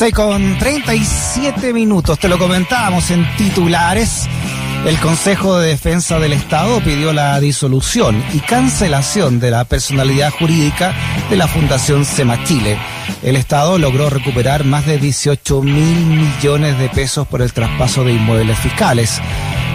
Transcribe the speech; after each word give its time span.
11 0.00 0.12
con 0.12 0.58
37 0.58 1.72
minutos, 1.72 2.20
te 2.20 2.28
lo 2.28 2.38
comentábamos 2.38 3.10
en 3.10 3.26
titulares. 3.36 4.28
El 4.86 4.96
Consejo 5.00 5.58
de 5.58 5.70
Defensa 5.70 6.20
del 6.20 6.34
Estado 6.34 6.80
pidió 6.80 7.12
la 7.12 7.40
disolución 7.40 8.22
y 8.32 8.38
cancelación 8.38 9.40
de 9.40 9.50
la 9.50 9.64
personalidad 9.64 10.30
jurídica 10.30 10.94
de 11.28 11.36
la 11.36 11.48
Fundación 11.48 12.04
SEMA 12.04 12.44
Chile. 12.44 12.78
El 13.24 13.34
Estado 13.34 13.76
logró 13.76 14.08
recuperar 14.08 14.62
más 14.62 14.86
de 14.86 14.98
18 14.98 15.62
mil 15.62 16.06
millones 16.06 16.78
de 16.78 16.88
pesos 16.90 17.26
por 17.26 17.42
el 17.42 17.52
traspaso 17.52 18.04
de 18.04 18.12
inmuebles 18.12 18.56
fiscales. 18.60 19.20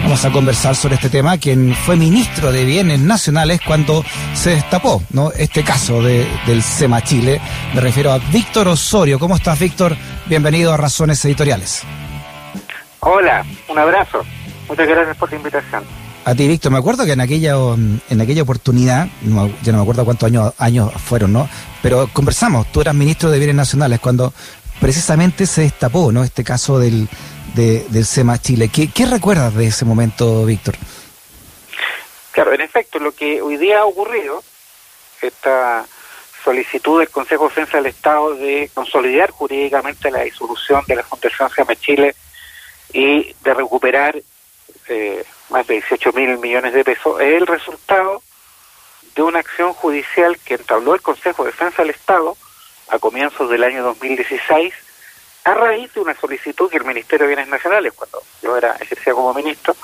Vamos 0.04 0.22
a 0.26 0.30
conversar 0.30 0.76
sobre 0.76 0.96
este 0.96 1.08
tema, 1.08 1.38
quien 1.38 1.74
fue 1.74 1.96
ministro 1.96 2.52
de 2.52 2.66
Bienes 2.66 3.00
Nacionales 3.00 3.58
cuando 3.66 4.04
se 4.34 4.50
destapó 4.50 5.02
¿no? 5.10 5.32
este 5.32 5.64
caso 5.64 6.02
de, 6.02 6.28
del 6.46 6.62
SEMA 6.62 7.00
Chile. 7.00 7.40
Me 7.74 7.80
refiero 7.80 8.12
a 8.12 8.18
Víctor 8.18 8.68
Osorio. 8.68 9.18
¿Cómo 9.18 9.34
estás, 9.34 9.58
Víctor? 9.58 9.96
Bienvenido 10.26 10.74
a 10.74 10.76
Razones 10.76 11.24
Editoriales. 11.24 11.84
Hola, 13.00 13.46
un 13.66 13.78
abrazo. 13.78 14.22
Muchas 14.68 14.86
gracias 14.86 15.16
por 15.16 15.30
la 15.30 15.36
invitación. 15.36 15.82
A 16.26 16.34
ti, 16.34 16.48
Víctor, 16.48 16.70
me 16.70 16.78
acuerdo 16.78 17.06
que 17.06 17.12
en 17.12 17.20
aquella 17.22 17.54
en 17.54 18.20
aquella 18.20 18.42
oportunidad, 18.42 19.08
ya 19.62 19.72
no 19.72 19.78
me 19.78 19.82
acuerdo 19.82 20.04
cuántos 20.04 20.26
años, 20.26 20.52
años 20.58 20.92
fueron, 21.02 21.32
¿no? 21.32 21.48
Pero 21.80 22.10
conversamos, 22.12 22.70
tú 22.70 22.82
eras 22.82 22.94
ministro 22.94 23.30
de 23.30 23.38
Bienes 23.38 23.56
Nacionales 23.56 24.00
cuando 24.00 24.34
precisamente 24.80 25.46
se 25.46 25.62
destapó, 25.62 26.12
¿no? 26.12 26.24
Este 26.24 26.44
caso 26.44 26.78
del, 26.78 27.08
de, 27.54 27.86
del 27.88 28.04
SEMA 28.04 28.38
Chile. 28.38 28.68
¿Qué, 28.72 28.90
¿Qué 28.90 29.06
recuerdas 29.06 29.54
de 29.54 29.66
ese 29.66 29.84
momento, 29.84 30.44
Víctor? 30.44 30.74
Claro, 32.32 32.52
en 32.52 32.60
efecto, 32.60 32.98
lo 32.98 33.12
que 33.12 33.40
hoy 33.40 33.56
día 33.56 33.80
ha 33.80 33.84
ocurrido, 33.84 34.42
esta 35.22 35.86
solicitud 36.42 36.98
del 36.98 37.08
Consejo 37.08 37.44
de 37.44 37.48
Defensa 37.48 37.76
del 37.78 37.86
Estado 37.86 38.34
de 38.34 38.70
consolidar 38.74 39.30
jurídicamente 39.30 40.10
la 40.10 40.22
disolución 40.22 40.82
de 40.86 40.96
la 40.96 41.02
Fundación 41.02 41.48
SEMA 41.50 41.74
Chile 41.76 42.14
y 42.92 43.34
de 43.42 43.54
recuperar 43.54 44.20
eh, 44.88 45.24
más 45.48 45.66
de 45.66 45.74
18 45.74 46.12
mil 46.12 46.38
millones 46.38 46.74
de 46.74 46.84
pesos, 46.84 47.20
es 47.20 47.40
el 47.40 47.46
resultado 47.46 48.22
de 49.14 49.22
una 49.22 49.38
acción 49.38 49.72
judicial 49.72 50.38
que 50.44 50.54
entabló 50.54 50.94
el 50.94 51.00
Consejo 51.00 51.44
de 51.44 51.50
Defensa 51.50 51.82
del 51.82 51.90
Estado 51.90 52.36
a 52.88 52.98
comienzos 52.98 53.48
del 53.48 53.64
año 53.64 53.82
2016 53.82 54.74
a 55.44 55.54
raíz 55.54 55.92
de 55.92 56.00
una 56.00 56.14
solicitud 56.14 56.70
que 56.70 56.78
el 56.78 56.84
Ministerio 56.84 57.26
de 57.26 57.34
Bienes 57.34 57.48
Nacionales, 57.48 57.92
cuando 57.92 58.22
yo 58.42 58.56
era 58.56 58.76
ejercía 58.80 59.12
como 59.12 59.34
ministro, 59.34 59.76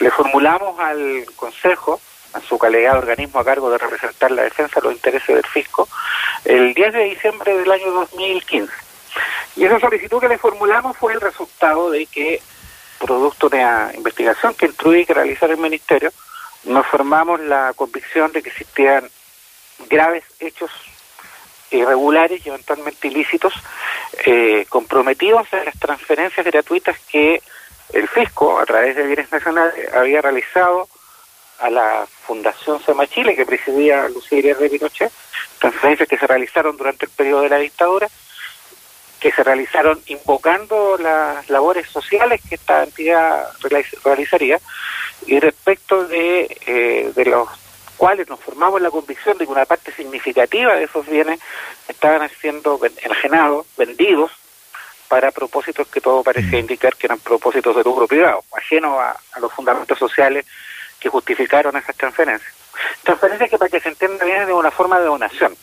le 0.00 0.10
formulamos 0.10 0.78
al 0.80 1.24
Consejo, 1.36 2.00
a 2.32 2.40
su 2.40 2.58
colegado 2.58 2.98
organismo 2.98 3.40
a 3.40 3.44
cargo 3.44 3.70
de 3.70 3.78
representar 3.78 4.30
la 4.32 4.42
defensa 4.42 4.80
de 4.80 4.86
los 4.88 4.94
intereses 4.94 5.28
del 5.28 5.46
fisco, 5.46 5.88
el 6.44 6.74
10 6.74 6.92
de 6.92 7.04
diciembre 7.04 7.56
del 7.56 7.70
año 7.70 7.90
2015. 7.92 8.72
Y 9.56 9.64
esa 9.64 9.80
solicitud 9.80 10.20
que 10.20 10.28
le 10.28 10.38
formulamos 10.38 10.96
fue 10.96 11.14
el 11.14 11.20
resultado 11.20 11.90
de 11.90 12.06
que, 12.06 12.42
producto 12.98 13.48
de 13.48 13.58
una 13.58 13.92
investigación 13.94 14.54
que 14.54 14.66
instruye 14.66 15.06
que 15.06 15.14
realizar 15.14 15.50
el 15.50 15.58
Ministerio, 15.58 16.12
nos 16.64 16.84
formamos 16.86 17.40
la 17.40 17.72
convicción 17.74 18.32
de 18.32 18.42
que 18.42 18.48
existían 18.50 19.08
graves 19.88 20.24
hechos 20.40 20.70
irregulares 21.70 22.44
y 22.44 22.48
eventualmente 22.48 23.08
ilícitos 23.08 23.52
eh, 24.24 24.66
comprometidos 24.68 25.46
en 25.52 25.64
las 25.64 25.78
transferencias 25.78 26.46
gratuitas 26.46 26.96
que 27.10 27.42
el 27.92 28.08
fisco, 28.08 28.58
a 28.58 28.66
través 28.66 28.96
de 28.96 29.06
bienes 29.06 29.30
nacionales, 29.30 29.74
había 29.94 30.20
realizado 30.20 30.88
a 31.58 31.70
la 31.70 32.06
Fundación 32.26 32.82
Sema 32.82 33.06
Chile, 33.06 33.34
que 33.34 33.46
presidía 33.46 34.08
Lucía 34.08 34.54
de 34.54 34.68
Pinochet, 34.70 35.12
transferencias 35.58 36.08
que 36.08 36.18
se 36.18 36.26
realizaron 36.26 36.76
durante 36.76 37.06
el 37.06 37.12
periodo 37.12 37.42
de 37.42 37.48
la 37.48 37.58
dictadura, 37.58 38.08
que 39.20 39.32
se 39.32 39.42
realizaron 39.42 40.00
invocando 40.06 40.98
las 40.98 41.48
labores 41.48 41.88
sociales 41.88 42.40
que 42.46 42.56
esta 42.56 42.82
entidad 42.82 43.48
realizaría, 44.04 44.60
y 45.26 45.40
respecto 45.40 46.06
de, 46.06 46.58
eh, 46.66 47.12
de 47.14 47.24
los 47.24 47.48
cuales 47.96 48.28
nos 48.28 48.40
formamos 48.40 48.80
la 48.80 48.90
convicción 48.90 49.38
de 49.38 49.46
que 49.46 49.52
una 49.52 49.64
parte 49.64 49.92
significativa 49.92 50.74
de 50.74 50.84
esos 50.84 51.06
bienes 51.06 51.40
estaban 51.88 52.28
siendo 52.40 52.80
enajenados, 53.02 53.66
vendidos, 53.76 54.30
para 55.08 55.30
propósitos 55.30 55.86
que 55.88 56.00
todo 56.00 56.22
parecía 56.22 56.58
mm. 56.58 56.62
indicar 56.62 56.96
que 56.96 57.06
eran 57.06 57.18
propósitos 57.18 57.76
de 57.76 57.82
lucro 57.84 58.06
privado, 58.06 58.44
ajenos 58.56 58.98
a, 58.98 59.40
los 59.40 59.52
fundamentos 59.52 59.98
sociales 59.98 60.44
que 60.98 61.08
justificaron 61.08 61.76
esas 61.76 61.94
transferencias. 61.96 62.52
Transferencias 63.02 63.50
que 63.50 63.58
para 63.58 63.70
que 63.70 63.80
se 63.80 63.88
entienda 63.88 64.24
vienen 64.24 64.46
de 64.46 64.52
una 64.52 64.70
forma 64.70 64.98
de 64.98 65.06
donación. 65.06 65.54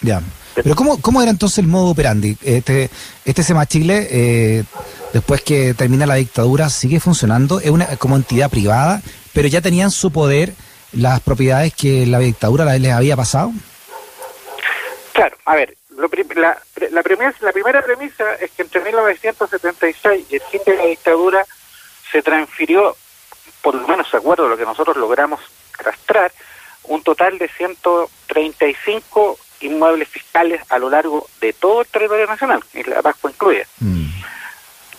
Ya. 0.00 0.22
Pero 0.54 0.74
¿cómo, 0.74 1.00
¿cómo 1.00 1.22
era 1.22 1.30
entonces 1.30 1.58
el 1.58 1.66
modo 1.66 1.90
operandi? 1.90 2.36
Este, 2.42 2.90
este 3.24 3.42
SEMA 3.42 3.66
Chile, 3.66 4.08
eh, 4.10 4.64
después 5.12 5.42
que 5.42 5.74
termina 5.74 6.06
la 6.06 6.14
dictadura, 6.14 6.68
sigue 6.70 7.00
funcionando, 7.00 7.60
es 7.60 7.70
una 7.70 7.96
como 7.96 8.16
entidad 8.16 8.50
privada, 8.50 9.02
pero 9.32 9.48
ya 9.48 9.60
tenían 9.60 9.90
su 9.90 10.10
poder 10.10 10.54
las 10.92 11.20
propiedades 11.20 11.74
que 11.74 12.06
la 12.06 12.18
dictadura 12.18 12.64
les 12.78 12.92
había 12.92 13.16
pasado? 13.16 13.52
Claro, 15.12 15.36
a 15.44 15.56
ver, 15.56 15.76
la, 16.36 16.60
la, 16.90 17.02
premisa, 17.02 17.36
la 17.40 17.52
primera 17.52 17.82
premisa 17.82 18.34
es 18.34 18.50
que 18.52 18.62
entre 18.62 18.82
1976 18.82 20.26
y 20.30 20.36
el 20.36 20.42
fin 20.42 20.60
de 20.64 20.76
la 20.76 20.86
dictadura 20.86 21.44
se 22.10 22.22
transfirió, 22.22 22.96
por 23.62 23.74
lo 23.74 23.86
menos 23.86 24.10
de 24.10 24.18
acuerdo 24.18 24.46
a 24.46 24.48
lo 24.48 24.56
que 24.56 24.64
nosotros 24.64 24.96
logramos 24.96 25.40
rastrar, 25.78 26.32
un 26.84 27.02
total 27.02 27.38
de 27.38 27.48
135 27.48 29.38
inmuebles 29.60 30.08
fiscales 30.08 30.62
a 30.68 30.78
lo 30.78 30.88
largo 30.88 31.28
de 31.40 31.52
todo 31.52 31.82
el 31.82 31.88
territorio 31.88 32.26
nacional, 32.26 32.62
y 32.72 32.82
la 32.84 33.02
Pascua 33.02 33.30
incluida. 33.30 33.64
Mm. 33.80 34.06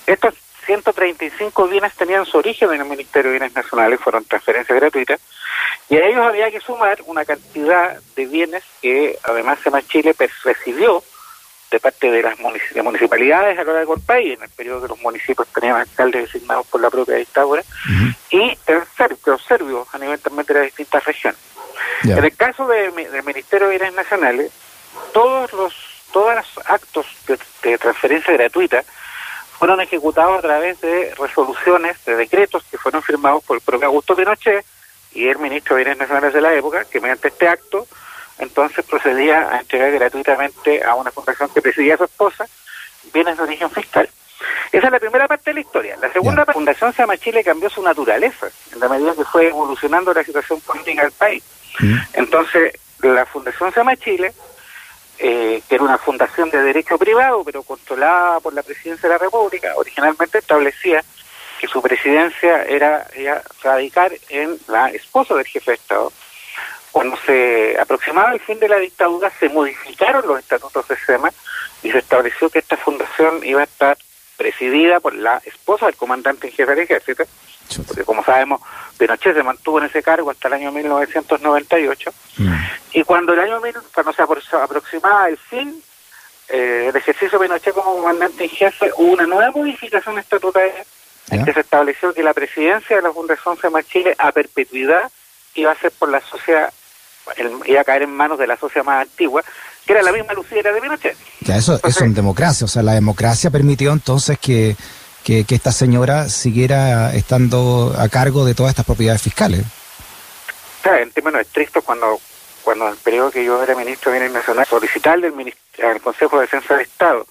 Estos 0.06 0.36
135 0.70 1.68
bienes 1.68 1.96
tenían 1.96 2.28
su 2.28 2.38
origen 2.38 2.72
en 2.72 2.82
el 2.82 2.88
Ministerio 2.88 3.32
de 3.32 3.40
Bienes 3.40 3.56
Nacionales, 3.56 4.00
fueron 4.00 4.24
transferencias 4.26 4.80
gratuitas, 4.80 5.20
y 5.90 5.96
a 5.96 6.06
ellos 6.06 6.24
había 6.24 6.52
que 6.52 6.60
sumar 6.60 7.00
una 7.08 7.26
cantidad 7.26 8.00
de 8.16 8.26
bienes 8.28 8.64
que 8.80 9.18
además 9.24 9.58
SEMA 9.64 9.82
Chile 9.82 10.14
recibió 10.44 11.04
de 11.72 11.80
parte 11.80 12.12
de 12.12 12.22
las 12.22 12.38
municipalidades 12.40 13.58
a 13.58 13.64
lo 13.64 13.74
largo 13.74 13.96
del 13.96 14.06
país, 14.06 14.38
en 14.38 14.44
el 14.44 14.50
periodo 14.52 14.84
que 14.84 14.90
los 14.90 15.02
municipios 15.02 15.48
tenían 15.48 15.76
alcaldes 15.76 16.32
designados 16.32 16.68
por 16.68 16.82
la 16.82 16.92
propia 16.92 17.16
dictadura, 17.16 17.64
y 18.30 18.56
el 18.68 18.84
los 19.26 19.42
serbios 19.44 19.88
a 19.92 19.98
nivel 19.98 20.20
también 20.20 20.46
de 20.46 20.54
las 20.54 20.64
distintas 20.66 21.04
regiones. 21.04 21.42
En 22.04 22.24
el 22.24 22.36
caso 22.36 22.68
del 22.68 22.92
Ministerio 23.26 23.70
de 23.70 23.78
Bienes 23.78 23.96
Nacionales, 23.96 24.52
todos 25.14 25.52
los 25.54 25.74
todos 26.12 26.36
los 26.36 26.68
actos 26.68 27.06
de 27.64 27.78
transferencia 27.78 28.34
gratuita 28.34 28.84
fueron 29.60 29.82
ejecutados 29.82 30.40
a 30.40 30.42
través 30.42 30.80
de 30.80 31.14
resoluciones, 31.20 32.04
de 32.06 32.16
decretos 32.16 32.64
que 32.72 32.78
fueron 32.78 33.04
firmados 33.04 33.44
por 33.44 33.58
el 33.58 33.62
propio 33.62 33.88
Augusto 33.88 34.16
Pinochet 34.16 34.66
y 35.14 35.28
el 35.28 35.38
ministro 35.38 35.76
de 35.76 35.84
Bienes 35.84 36.00
Nacionales 36.00 36.34
de 36.34 36.42
la 36.42 36.54
época, 36.54 36.86
que 36.86 37.02
mediante 37.02 37.28
este 37.28 37.48
acto 37.48 37.86
entonces 38.38 38.86
procedía 38.86 39.50
a 39.50 39.60
entregar 39.60 39.92
gratuitamente 39.92 40.82
a 40.82 40.96
una 40.96 41.12
fundación 41.12 41.50
que 41.50 41.62
presidía 41.62 41.96
a 41.96 41.98
su 41.98 42.06
esposa 42.06 42.48
bienes 43.14 43.36
de 43.36 43.44
origen 43.44 43.70
fiscal. 43.70 44.10
Esa 44.72 44.88
es 44.88 44.92
la 44.94 45.00
primera 45.00 45.28
parte 45.28 45.50
de 45.50 45.56
la 45.56 45.60
historia. 45.60 45.98
La 46.02 46.12
segunda, 46.14 46.46
la 46.46 46.54
Fundación 46.54 46.94
Sama 46.94 47.18
Chile 47.18 47.44
cambió 47.44 47.70
su 47.70 47.84
naturaleza 47.84 48.48
en 48.72 48.80
la 48.80 48.88
medida 48.88 49.14
que 49.14 49.26
fue 49.26 49.50
evolucionando 49.50 50.14
la 50.14 50.24
situación 50.24 50.62
política 50.62 51.02
del 51.02 51.12
país. 51.12 51.44
Mm. 51.80 51.96
Entonces, 52.14 52.74
la 53.02 53.26
Fundación 53.26 53.74
Sama 53.74 53.98
Chile 53.98 54.34
eh, 55.20 55.62
que 55.68 55.76
era 55.76 55.84
una 55.84 55.98
fundación 55.98 56.50
de 56.50 56.62
derecho 56.62 56.98
privado, 56.98 57.44
pero 57.44 57.64
controlada 57.64 58.40
por 58.40 58.54
la 58.54 58.64
presidencia 58.64 59.10
de 59.10 59.16
la 59.16 59.20
República, 59.20 59.74
originalmente 59.76 60.38
establecía 60.38 61.04
que 61.60 61.68
su 61.68 61.82
presidencia 61.82 62.64
era, 62.64 63.06
radicar 63.62 64.14
en 64.30 64.58
la 64.68 64.90
esposa 64.92 65.36
del 65.36 65.46
jefe 65.46 65.72
de 65.72 65.76
Estado. 65.76 66.14
Cuando 66.92 67.18
se 67.18 67.78
aproximaba 67.80 68.32
el 68.32 68.40
fin 68.40 68.60
de 68.60 68.70
la 68.70 68.78
dictadura, 68.78 69.30
se 69.40 69.50
modificaron 69.50 70.26
los 70.26 70.40
estatutos 70.40 70.88
de 70.88 70.96
SEMA 70.96 71.30
y 71.84 71.92
se 71.92 72.00
estableció 72.00 72.50
que 72.50 72.60
esta 72.60 72.78
fundación 72.78 73.42
iba 73.44 73.62
a 73.62 73.66
estar 73.66 73.98
presidida 74.38 75.02
por 75.02 75.14
la 75.14 75.42
esposa 75.46 75.88
del 75.88 75.98
comandante 75.98 76.48
en 76.48 76.54
jefe 76.54 76.72
del 76.72 76.86
ejército, 76.86 77.26
porque 77.78 78.04
como 78.04 78.24
sabemos, 78.24 78.62
Pinochet 78.98 79.36
se 79.36 79.44
mantuvo 79.44 79.80
en 79.80 79.86
ese 79.86 80.04
cargo 80.04 80.32
hasta 80.32 80.48
el 80.48 80.56
año 80.56 80.72
1998, 80.72 82.12
mm. 82.38 82.54
y 82.94 83.04
cuando 83.04 83.34
el 83.34 83.40
año 83.40 83.62
cuando 83.94 84.14
se 84.14 84.24
aproximaba 84.24 85.30
el 85.30 85.38
fin 85.38 85.82
eh, 86.50 86.84
del 86.88 86.96
ejercicio 86.96 87.38
de 87.38 87.46
Pinochet 87.46 87.74
como 87.74 87.96
comandante 87.98 88.44
en 88.44 88.50
jefe, 88.50 88.92
hubo 88.98 89.14
una 89.14 89.26
nueva 89.26 89.52
modificación 89.52 90.18
estatutaria 90.18 90.84
en 91.32 91.46
que 91.46 91.54
se 91.54 91.60
estableció 91.60 92.14
que 92.14 92.24
la 92.24 92.34
presidencia 92.34 92.96
de 92.96 93.02
la 93.04 93.12
Fundación 93.12 93.56
FEMA 93.56 93.84
Chile 93.84 94.16
a 94.18 94.32
perpetuidad 94.32 95.12
iba 95.56 95.72
a 95.72 95.76
ser 95.76 95.92
por 95.92 96.10
la 96.10 96.22
sociedad, 96.22 96.74
iba 97.66 97.82
a 97.82 97.84
caer 97.84 98.04
en 98.04 98.12
manos 98.12 98.40
de 98.40 98.48
la 98.48 98.58
sociedad 98.58 98.86
más 98.86 99.04
antigua, 99.04 99.44
que 99.86 99.94
era 99.94 100.02
la 100.02 100.12
misma 100.12 100.34
Lucía 100.34 100.62
de 100.64 100.82
Pinochet. 100.82 101.18
Ya, 101.42 101.58
eso, 101.58 101.80
es 101.84 102.02
en 102.02 102.14
democracia, 102.14 102.66
o 102.66 102.68
sea, 102.68 102.82
la 102.82 102.94
democracia 102.94 103.50
permitió 103.50 103.92
entonces 103.92 104.38
que, 104.40 104.76
que, 105.24 105.46
esta 105.50 105.72
señora 105.72 106.30
siguiera 106.30 107.14
estando 107.14 107.94
a 107.98 108.10
cargo 108.10 108.46
de 108.46 108.56
todas 108.56 108.72
estas 108.72 108.86
propiedades 108.86 109.22
fiscales. 109.22 109.64
Claro, 110.82 111.04
en 111.04 111.12
términos 111.12 111.42
estrictos, 111.42 111.84
cuando 111.84 112.20
cuando 112.64 112.86
en 112.86 112.92
el 112.92 112.98
periodo 113.00 113.32
que 113.32 113.44
yo 113.44 113.64
era 113.64 113.74
ministro 113.74 114.12
de 114.12 114.20
Bienes 114.20 114.34
Nacionales, 114.36 114.70
solicitar 114.70 115.20
del, 115.20 115.54
al 115.82 116.02
Consejo 116.02 116.36
de 116.36 116.42
Defensa 116.44 116.76
del 116.76 116.84
Estado 116.84 117.26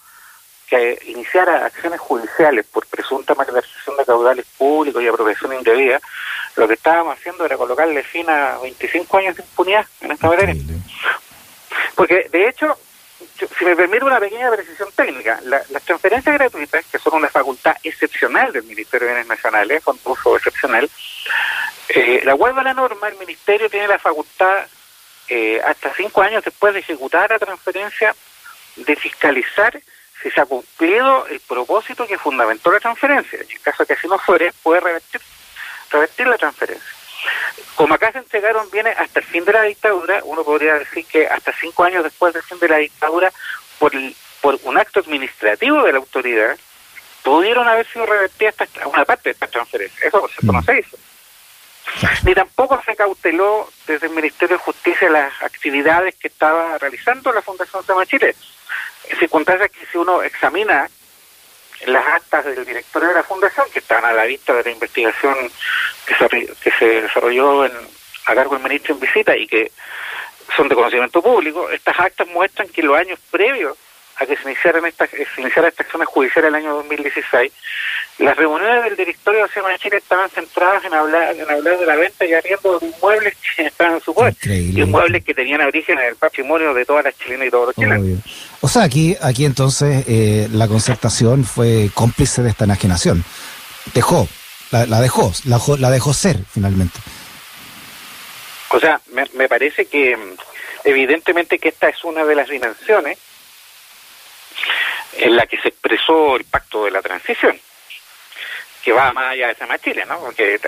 que 0.68 0.98
iniciara 1.06 1.64
acciones 1.64 2.00
judiciales 2.00 2.66
por 2.66 2.86
presunta 2.86 3.34
malversación 3.34 3.96
de 3.96 4.04
caudales 4.04 4.44
públicos 4.58 5.02
y 5.02 5.08
apropiación 5.08 5.54
indebida, 5.54 5.98
lo 6.56 6.68
que 6.68 6.74
estábamos 6.74 7.16
haciendo 7.16 7.44
era 7.44 7.56
colocarle 7.56 8.02
fin 8.02 8.28
a 8.28 8.58
25 8.58 9.18
años 9.18 9.36
de 9.36 9.42
impunidad 9.42 9.86
en 10.00 10.12
esta 10.12 10.28
materia. 10.28 10.56
Porque, 11.94 12.28
de 12.30 12.48
hecho, 12.48 12.76
si 13.58 13.64
me 13.64 13.74
permite 13.74 14.04
una 14.04 14.20
pequeña 14.20 14.50
precisión 14.50 14.90
técnica, 14.94 15.40
las 15.42 15.82
transferencias 15.82 16.34
gratuitas, 16.34 16.84
que 16.86 16.98
son 16.98 17.14
una 17.14 17.28
facultad 17.28 17.76
excepcional 17.82 18.52
del 18.52 18.64
Ministerio 18.64 19.08
de 19.08 19.14
Bienes 19.14 19.28
Nacionales, 19.28 19.82
con 19.82 19.98
uso 20.04 20.36
excepcional, 20.36 20.88
eh, 21.88 22.22
acuerdo 22.30 22.60
a 22.60 22.64
la 22.64 22.74
norma, 22.74 23.08
el 23.08 23.18
Ministerio 23.18 23.68
tiene 23.68 23.88
la 23.88 23.98
facultad, 23.98 24.66
eh, 25.28 25.60
hasta 25.64 25.92
cinco 25.94 26.22
años 26.22 26.44
después 26.44 26.72
de 26.74 26.80
ejecutar 26.80 27.30
la 27.30 27.38
transferencia, 27.38 28.14
de 28.76 28.96
fiscalizar 28.96 29.80
si 30.22 30.30
se 30.30 30.40
ha 30.40 30.46
cumplido 30.46 31.26
el 31.26 31.40
propósito 31.40 32.06
que 32.06 32.18
fundamentó 32.18 32.70
la 32.70 32.80
transferencia. 32.80 33.40
En 33.40 33.60
caso 33.62 33.82
de 33.82 33.86
que 33.86 33.92
así 33.94 34.08
no 34.08 34.18
fuere, 34.18 34.52
puede 34.62 34.80
revertir, 34.80 35.20
revertir 35.90 36.26
la 36.26 36.38
transferencia. 36.38 36.97
Como 37.74 37.94
acá 37.94 38.12
se 38.12 38.18
entregaron 38.18 38.70
bienes 38.70 38.96
hasta 38.98 39.20
el 39.20 39.26
fin 39.26 39.44
de 39.44 39.52
la 39.52 39.62
dictadura, 39.62 40.20
uno 40.24 40.44
podría 40.44 40.74
decir 40.74 41.04
que 41.06 41.26
hasta 41.26 41.52
cinco 41.52 41.84
años 41.84 42.04
después 42.04 42.34
del 42.34 42.42
fin 42.42 42.58
de 42.58 42.68
la 42.68 42.76
dictadura, 42.76 43.32
por, 43.78 43.92
por 44.40 44.58
un 44.64 44.78
acto 44.78 45.00
administrativo 45.00 45.82
de 45.82 45.92
la 45.92 45.98
autoridad, 45.98 46.58
pudieron 47.22 47.68
haber 47.68 47.86
sido 47.86 48.06
revertidas 48.06 48.54
una 48.86 49.04
parte 49.04 49.28
de 49.28 49.32
estas 49.32 49.50
transferencias. 49.50 50.02
Eso, 50.02 50.20
por 50.20 50.30
cierto, 50.30 50.52
no 50.52 50.62
se 50.62 50.78
hizo. 50.78 50.96
Ni 52.24 52.34
tampoco 52.34 52.80
se 52.84 52.96
cauteló 52.96 53.68
desde 53.86 54.06
el 54.06 54.12
Ministerio 54.12 54.56
de 54.56 54.62
Justicia 54.62 55.08
las 55.10 55.32
actividades 55.42 56.14
que 56.16 56.28
estaba 56.28 56.78
realizando 56.78 57.32
la 57.32 57.42
Fundación 57.42 57.84
Sama 57.84 58.06
Chile. 58.06 58.34
En 59.08 59.18
circunstancias 59.18 59.70
que 59.70 59.86
si 59.86 59.98
uno 59.98 60.22
examina 60.22 60.88
las 61.86 62.06
actas 62.06 62.44
del 62.44 62.64
directorio 62.64 63.08
de 63.08 63.14
la 63.14 63.22
Fundación, 63.22 63.66
que 63.72 63.78
están 63.78 64.04
a 64.04 64.12
la 64.12 64.24
vista 64.24 64.54
de 64.54 64.64
la 64.64 64.70
investigación 64.70 65.34
que 66.06 66.70
se, 66.78 67.02
desarrolló 67.02 67.66
en, 67.66 67.72
a 68.26 68.34
cargo 68.34 68.54
del 68.54 68.64
ministro 68.64 68.94
en 68.94 69.00
visita 69.00 69.36
y 69.36 69.46
que 69.46 69.70
son 70.56 70.68
de 70.68 70.74
conocimiento 70.74 71.22
público, 71.22 71.70
estas 71.70 71.98
actas 72.00 72.26
muestran 72.28 72.68
que 72.68 72.82
los 72.82 72.96
años 72.96 73.18
previos 73.30 73.76
a 74.18 74.26
que 74.26 74.36
se 74.36 74.42
iniciaran 74.50 74.84
estas, 74.86 75.10
se 75.10 75.40
iniciara 75.40 75.68
esta 75.68 75.82
acción 75.82 76.04
judicial 76.04 76.44
el 76.44 76.54
año 76.54 76.74
2016, 76.74 77.52
las 78.18 78.36
reuniones 78.36 78.84
del 78.84 78.96
directorio 78.96 79.44
de 79.44 79.48
Sema 79.52 79.78
Chile 79.78 79.98
estaban 79.98 80.28
centradas 80.30 80.84
en 80.84 80.92
hablar, 80.92 81.36
en 81.36 81.48
hablar 81.48 81.78
de 81.78 81.86
la 81.86 81.94
venta 81.94 82.26
y 82.26 82.34
arriendo 82.34 82.78
de 82.78 82.86
inmuebles 82.86 83.34
que 83.56 83.62
estaban 83.66 83.94
en 83.94 84.00
su 84.00 84.12
poder. 84.12 84.34
Inmuebles 84.44 85.24
que 85.24 85.34
tenían 85.34 85.60
origen 85.60 85.98
en 85.98 86.06
el 86.06 86.16
patrimonio 86.16 86.74
de 86.74 86.84
todas 86.84 87.04
las 87.04 87.16
chilenas 87.16 87.46
y 87.46 87.50
todos 87.50 87.66
los 87.66 87.76
chilenos. 87.76 88.20
O 88.60 88.68
sea, 88.68 88.82
aquí, 88.82 89.16
aquí 89.20 89.44
entonces 89.44 90.04
eh, 90.08 90.48
la 90.52 90.66
concertación 90.66 91.44
fue 91.44 91.90
cómplice 91.94 92.42
de 92.42 92.50
esta 92.50 92.64
enajenación. 92.64 93.22
Dejó, 93.94 94.26
la, 94.72 95.00
dejó, 95.00 95.32
la, 95.44 95.60
la 95.78 95.90
dejó 95.90 96.12
ser 96.12 96.38
finalmente. 96.52 96.98
O 98.70 98.80
sea, 98.80 99.00
me, 99.12 99.24
me 99.34 99.48
parece 99.48 99.86
que 99.86 100.16
mm, 100.16 100.36
evidentemente 100.84 101.58
que 101.58 101.68
esta 101.68 101.88
es 101.88 102.02
una 102.04 102.24
de 102.24 102.34
las 102.34 102.48
dimensiones 102.48 103.18
en 105.18 105.36
la 105.36 105.46
que 105.46 105.58
se 105.58 105.68
expresó 105.68 106.36
el 106.36 106.44
pacto 106.44 106.84
de 106.84 106.90
la 106.90 107.02
transición, 107.02 107.58
que 108.82 108.92
va 108.92 109.12
más 109.12 109.32
allá 109.32 109.48
de 109.48 109.54
Sama 109.54 109.78
Chile, 109.78 110.04
¿no? 110.06 110.20
Porque 110.20 110.60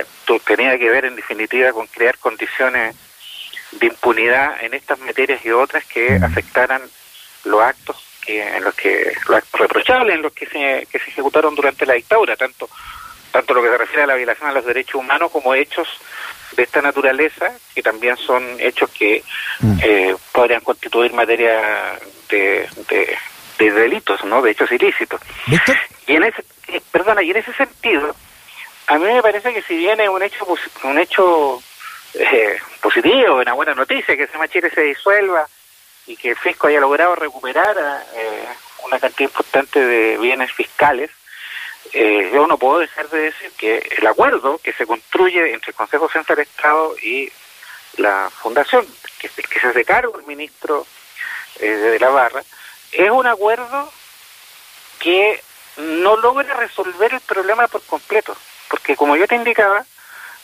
tenía 0.46 0.78
que 0.78 0.90
ver 0.90 1.04
en 1.04 1.16
definitiva 1.16 1.72
con 1.72 1.86
crear 1.86 2.18
condiciones 2.18 2.96
de 3.72 3.86
impunidad 3.86 4.62
en 4.62 4.74
estas 4.74 4.98
materias 4.98 5.44
y 5.44 5.50
otras 5.50 5.84
que 5.84 6.14
afectaran 6.22 6.82
los 7.44 7.62
actos 7.62 7.96
que, 8.24 8.42
en 8.56 8.64
los 8.64 8.74
que 8.74 9.12
los 9.28 9.38
actos 9.38 9.60
reprochables 9.60 10.16
en 10.16 10.22
los 10.22 10.32
que 10.32 10.46
se, 10.46 10.86
que 10.90 10.98
se 10.98 11.10
ejecutaron 11.10 11.54
durante 11.54 11.86
la 11.86 11.94
dictadura, 11.94 12.36
tanto 12.36 12.68
tanto 13.30 13.54
lo 13.54 13.62
que 13.62 13.68
se 13.68 13.78
refiere 13.78 14.02
a 14.02 14.06
la 14.06 14.16
violación 14.16 14.50
a 14.50 14.52
los 14.52 14.64
derechos 14.64 14.96
humanos 14.96 15.30
como 15.30 15.54
hechos 15.54 15.88
de 16.56 16.64
esta 16.64 16.82
naturaleza, 16.82 17.52
que 17.74 17.82
también 17.82 18.16
son 18.16 18.44
hechos 18.58 18.90
que 18.90 19.22
mm. 19.60 19.78
eh, 19.82 20.16
podrían 20.32 20.62
constituir 20.62 21.12
materia 21.12 21.98
de, 22.28 22.68
de 22.88 23.18
delitos, 23.68 24.24
¿no? 24.24 24.40
De 24.40 24.52
hechos 24.52 24.70
ilícitos. 24.72 25.20
Y 26.06 26.16
en 26.16 26.24
ese, 26.24 26.44
eh, 26.68 26.80
perdona, 26.90 27.22
y 27.22 27.30
en 27.30 27.36
ese 27.36 27.52
sentido, 27.52 28.14
a 28.86 28.98
mí 28.98 29.04
me 29.04 29.22
parece 29.22 29.52
que 29.52 29.62
si 29.62 29.76
viene 29.76 30.08
un 30.08 30.22
hecho 30.22 30.44
un 30.82 30.98
hecho 30.98 31.62
eh, 32.14 32.58
positivo, 32.80 33.36
una 33.36 33.52
buena 33.52 33.74
noticia, 33.74 34.16
que 34.16 34.24
ese 34.24 34.48
Chile 34.48 34.70
se 34.74 34.82
disuelva 34.82 35.46
y 36.06 36.16
que 36.16 36.30
el 36.30 36.36
fisco 36.36 36.66
haya 36.66 36.80
logrado 36.80 37.14
recuperar 37.14 37.76
eh, 38.16 38.46
una 38.84 38.98
cantidad 38.98 39.28
importante 39.28 39.78
de 39.78 40.18
bienes 40.18 40.52
fiscales, 40.52 41.10
eh, 41.92 42.30
yo 42.34 42.48
no 42.48 42.58
puedo 42.58 42.80
dejar 42.80 43.08
de 43.10 43.20
decir 43.22 43.52
que 43.56 43.78
el 43.96 44.06
acuerdo 44.08 44.58
que 44.58 44.72
se 44.72 44.86
construye 44.86 45.52
entre 45.52 45.70
el 45.70 45.76
Consejo 45.76 46.08
Central 46.08 46.38
del 46.38 46.46
Estado 46.46 46.96
y 47.00 47.30
la 47.98 48.28
Fundación, 48.30 48.84
que, 49.20 49.28
que 49.28 49.60
se 49.60 49.68
hace 49.68 49.84
cargo 49.84 50.18
el 50.18 50.26
ministro 50.26 50.84
de 51.60 51.98
la 52.00 52.08
Barra, 52.08 52.42
es 52.92 53.10
un 53.10 53.26
acuerdo 53.26 53.90
que 54.98 55.42
no 55.76 56.16
logra 56.16 56.54
resolver 56.54 57.14
el 57.14 57.20
problema 57.20 57.68
por 57.68 57.82
completo, 57.82 58.36
porque 58.68 58.96
como 58.96 59.16
yo 59.16 59.26
te 59.26 59.36
indicaba, 59.36 59.84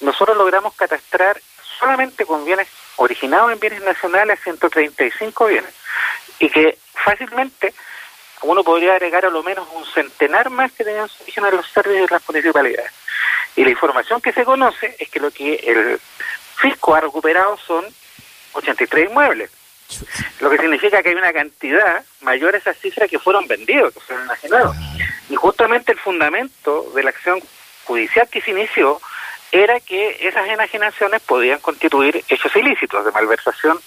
nosotros 0.01 0.37
logramos 0.37 0.75
catastrar 0.75 1.41
solamente 1.79 2.25
con 2.25 2.45
bienes 2.45 2.69
originados 2.97 3.53
en 3.53 3.61
bienes 3.61 3.83
nacionales 3.83 4.41
135 4.43 5.47
bienes, 5.47 5.75
y 6.39 6.49
que 6.49 6.79
fácilmente 6.95 7.75
uno 8.43 8.63
podría 8.65 8.93
agregar 8.93 9.27
a 9.27 9.31
lo 9.31 9.43
menos 9.43 9.67
un 9.73 9.85
centenar 9.87 10.51
más 10.51 10.73
que 10.73 10.85
tenían 10.85 11.09
su 11.09 11.23
origen 11.23 11.47
en 11.47 11.57
los 11.57 11.69
servicios 11.69 12.09
de 12.09 12.15
las 12.15 12.29
municipalidades. 12.29 12.93
Y 13.57 13.65
la 13.65 13.71
información 13.71 14.21
que 14.21 14.33
se 14.33 14.45
conoce 14.45 14.97
es 14.99 15.09
que 15.09 15.21
lo 15.21 15.31
que 15.31 15.55
el 15.55 16.01
fisco 16.57 16.95
ha 16.95 17.01
recuperado 17.01 17.57
son 17.59 17.85
83 18.53 19.09
inmuebles. 19.09 19.51
Lo 20.41 20.51
que 20.51 20.59
significa 20.59 21.03
que 21.03 21.11
hay 21.11 21.15
una 21.15 21.33
cantidad 21.33 22.05
mayor 22.21 22.55
a 22.55 22.59
esas 22.59 22.77
cifras 22.79 23.09
que 23.09 23.19
fueron 23.19 23.47
vendidos, 23.47 23.95
que 23.95 24.01
fueron 24.01 24.25
enajenados. 24.25 24.77
Y 25.31 25.37
justamente 25.37 25.93
el 25.93 25.99
fundamento 25.99 26.91
de 26.95 27.03
la 27.03 27.11
acción 27.11 27.41
judicial 27.85 28.29
que 28.29 28.41
se 28.41 28.51
inició 28.51 29.01
era 29.53 29.81
que 29.81 30.17
esas 30.21 30.49
enajenaciones 30.49 31.23
podían 31.23 31.61
constituir 31.61 32.25
hechos 32.29 32.55
ilícitos 32.57 33.05
de 33.05 33.13
malversación 33.13 33.79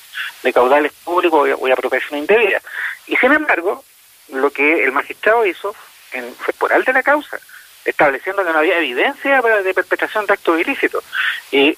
de 0.42 0.54
caudales 0.54 0.94
públicos 1.04 1.50
o 1.60 1.68
apropiación 1.68 2.20
indebida. 2.20 2.62
Y 3.08 3.16
sin 3.18 3.34
embargo, 3.34 3.84
lo 4.30 4.52
que 4.52 4.84
el 4.84 4.92
magistrado 4.92 5.46
hizo 5.46 5.76
en, 6.14 6.34
fue 6.36 6.54
por 6.54 6.72
alta 6.74 6.94
la 6.94 7.04
causa, 7.04 7.40
estableciendo 7.86 8.44
que 8.44 8.52
no 8.52 8.60
había 8.60 8.78
evidencia 8.78 9.42
de 9.42 9.74
perpetración 9.74 10.26
de 10.26 10.34
actos 10.34 10.60
ilícitos. 10.60 11.04
Y 11.52 11.78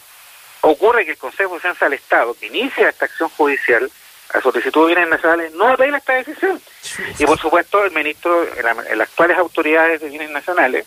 ocurre 0.61 1.05
que 1.05 1.11
el 1.11 1.17
Consejo 1.17 1.51
de 1.51 1.55
Defensa 1.55 1.85
del 1.85 1.93
Estado, 1.93 2.35
que 2.39 2.47
inicia 2.47 2.89
esta 2.89 3.05
acción 3.05 3.29
judicial, 3.29 3.91
a 4.33 4.41
solicitud 4.41 4.81
de 4.87 4.95
bienes 4.95 5.09
nacionales 5.09 5.53
no 5.53 5.67
apela 5.67 5.97
esta 5.97 6.13
decisión. 6.13 6.61
Y 7.17 7.25
por 7.25 7.39
supuesto 7.39 7.83
el 7.83 7.91
ministro, 7.91 8.45
las 8.63 9.09
actuales 9.09 9.37
autoridades 9.37 10.01
de 10.01 10.09
bienes 10.09 10.29
nacionales, 10.29 10.85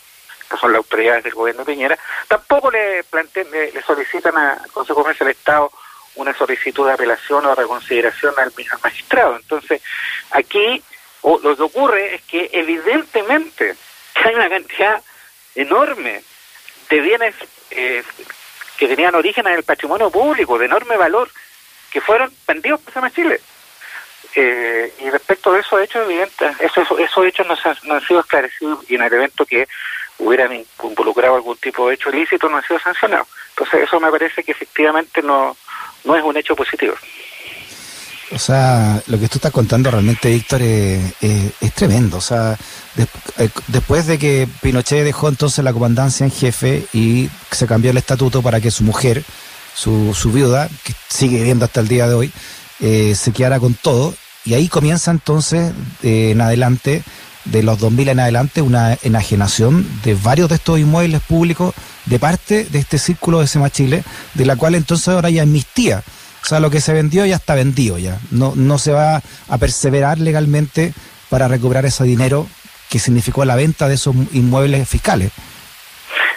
que 0.51 0.57
son 0.57 0.73
las 0.73 0.79
autoridades 0.79 1.25
del 1.25 1.35
gobierno 1.35 1.65
de 1.65 1.73
Piñera, 1.73 1.99
tampoco 2.29 2.71
le, 2.71 3.05
planteen, 3.05 3.51
le, 3.51 3.83
solicitan 3.83 4.37
al 4.37 4.71
Consejo 4.73 5.05
de 5.05 5.15
del 5.15 5.29
Estado 5.29 5.71
una 6.17 6.37
solicitud 6.37 6.87
de 6.87 6.93
apelación 6.93 7.45
o 7.47 7.55
reconsideración 7.55 8.35
al, 8.39 8.53
magistrado. 8.83 9.37
Entonces, 9.37 9.83
aquí 10.31 10.83
lo 11.23 11.57
que 11.57 11.63
ocurre 11.63 12.15
es 12.15 12.23
que 12.23 12.51
evidentemente 12.53 13.75
hay 14.15 14.35
una 14.35 14.49
cantidad 14.49 15.03
enorme 15.55 16.23
de 16.89 17.01
bienes 17.01 17.35
eh, 17.71 18.03
que 18.77 18.89
tenían 18.89 19.15
origen 19.15 19.47
en 19.47 19.55
el 19.55 19.63
patrimonio 19.65 20.11
público, 20.11 20.59
de 20.59 20.67
enorme 20.67 20.97
valor, 20.97 21.31
que 21.95 22.01
fueron 22.01 22.29
vendidos 22.45 22.81
por 22.81 22.93
Sama 22.93 23.13
Chile. 23.13 23.41
Eh, 24.35 24.93
y 25.01 25.11
respecto 25.11 25.53
de 25.53 25.61
esos 25.61 25.81
hechos, 25.81 26.05
evidentes, 26.05 26.61
esos, 26.61 26.89
esos 26.99 27.25
hechos 27.25 27.47
no, 27.47 27.55
no, 27.85 27.95
han 27.95 28.05
sido 28.05 28.19
esclarecidos 28.19 28.81
y 28.91 28.97
en 28.97 29.03
el 29.03 29.13
evento 29.13 29.47
que 29.47 29.69
hubieran 30.19 30.53
involucrado 30.53 31.37
algún 31.37 31.57
tipo 31.59 31.89
de 31.89 31.95
hecho 31.95 32.11
ilícito 32.11 32.49
no 32.49 32.57
han 32.57 32.65
sido 32.65 32.81
sancionados. 32.81 33.29
Entonces 33.51 33.83
eso 33.83 34.01
me 34.01 34.11
parece 34.11 34.43
que 34.43 34.51
efectivamente 34.51 35.23
no, 35.23 35.57
no 36.03 36.17
es 36.17 36.25
un 36.25 36.37
hecho 36.37 36.57
positivo. 36.57 36.95
O 38.33 38.39
sea, 38.41 39.01
lo 39.07 39.21
que 39.21 39.29
tú 39.29 39.39
estás 39.39 39.53
contando 39.53 39.93
realmente, 39.93 40.31
Víctor, 40.31 40.63
es, 40.63 41.75
tremendo. 41.77 42.17
O 42.17 42.21
sea, 42.21 42.59
eh, 42.97 43.49
después 43.69 44.09
de 44.09 44.19
que 44.19 44.49
Pinochet 44.61 45.05
dejó 45.05 45.29
entonces 45.29 45.65
la 45.65 45.73
comandancia 45.73 46.25
en 46.25 46.33
jefe 46.33 46.85
y 46.93 47.31
se 47.53 47.69
cambió 47.69 47.93
el 47.93 47.99
estatuto 47.99 48.43
para 48.43 48.61
que 48.61 48.73
su 48.73 48.83
mujer 48.83 49.23
su, 49.75 50.15
su 50.15 50.33
viuda, 50.33 50.69
que 50.85 50.95
sigue 51.09 51.39
viviendo 51.39 51.65
hasta 51.65 51.81
el 51.81 51.89
día 51.89 52.09
de 52.09 52.15
hoy, 52.15 52.33
eh, 52.81 53.15
se 53.15 53.33
quedara 53.33 53.61
con 53.61 53.75
todo. 53.75 54.15
Y 54.45 54.55
ahí 54.55 54.69
comienza 54.69 55.11
entonces, 55.11 55.73
eh, 56.03 56.31
en 56.33 56.41
adelante, 56.41 57.03
de 57.45 57.63
los 57.63 57.79
2000 57.79 58.09
en 58.09 58.21
adelante, 58.21 58.63
una 58.63 58.99
enajenación 59.03 59.87
de 60.03 60.15
varios 60.15 60.49
de 60.49 60.57
estos 60.57 60.79
inmuebles 60.79 61.21
públicos 61.23 61.75
de 62.07 62.19
parte 62.19 62.65
de 62.65 62.79
este 62.79 62.99
círculo 62.99 63.41
de 63.41 63.47
Sema 63.47 63.71
Chile, 63.71 64.05
de 64.35 64.47
la 64.47 64.57
cual 64.57 64.75
entonces 64.75 65.09
ahora 65.09 65.31
ya 65.31 65.43
amnistía. 65.43 66.03
O 66.43 66.47
sea, 66.47 66.61
lo 66.61 66.71
que 66.71 66.81
se 66.81 66.93
vendió 66.93 67.25
ya 67.25 67.37
está 67.37 67.55
vendido 67.55 67.99
ya. 67.99 68.19
No, 68.31 68.53
no 68.55 68.79
se 68.79 68.93
va 68.93 69.23
a 69.49 69.59
perseverar 69.59 70.19
legalmente 70.19 70.93
para 71.31 71.49
recuperar 71.49 71.87
ese 71.87 72.05
dinero 72.05 72.47
que 72.91 72.99
significó 72.99 73.45
la 73.45 73.57
venta 73.57 73.89
de 73.89 73.95
esos 73.95 74.15
inmuebles 74.33 74.87
fiscales. 74.89 75.33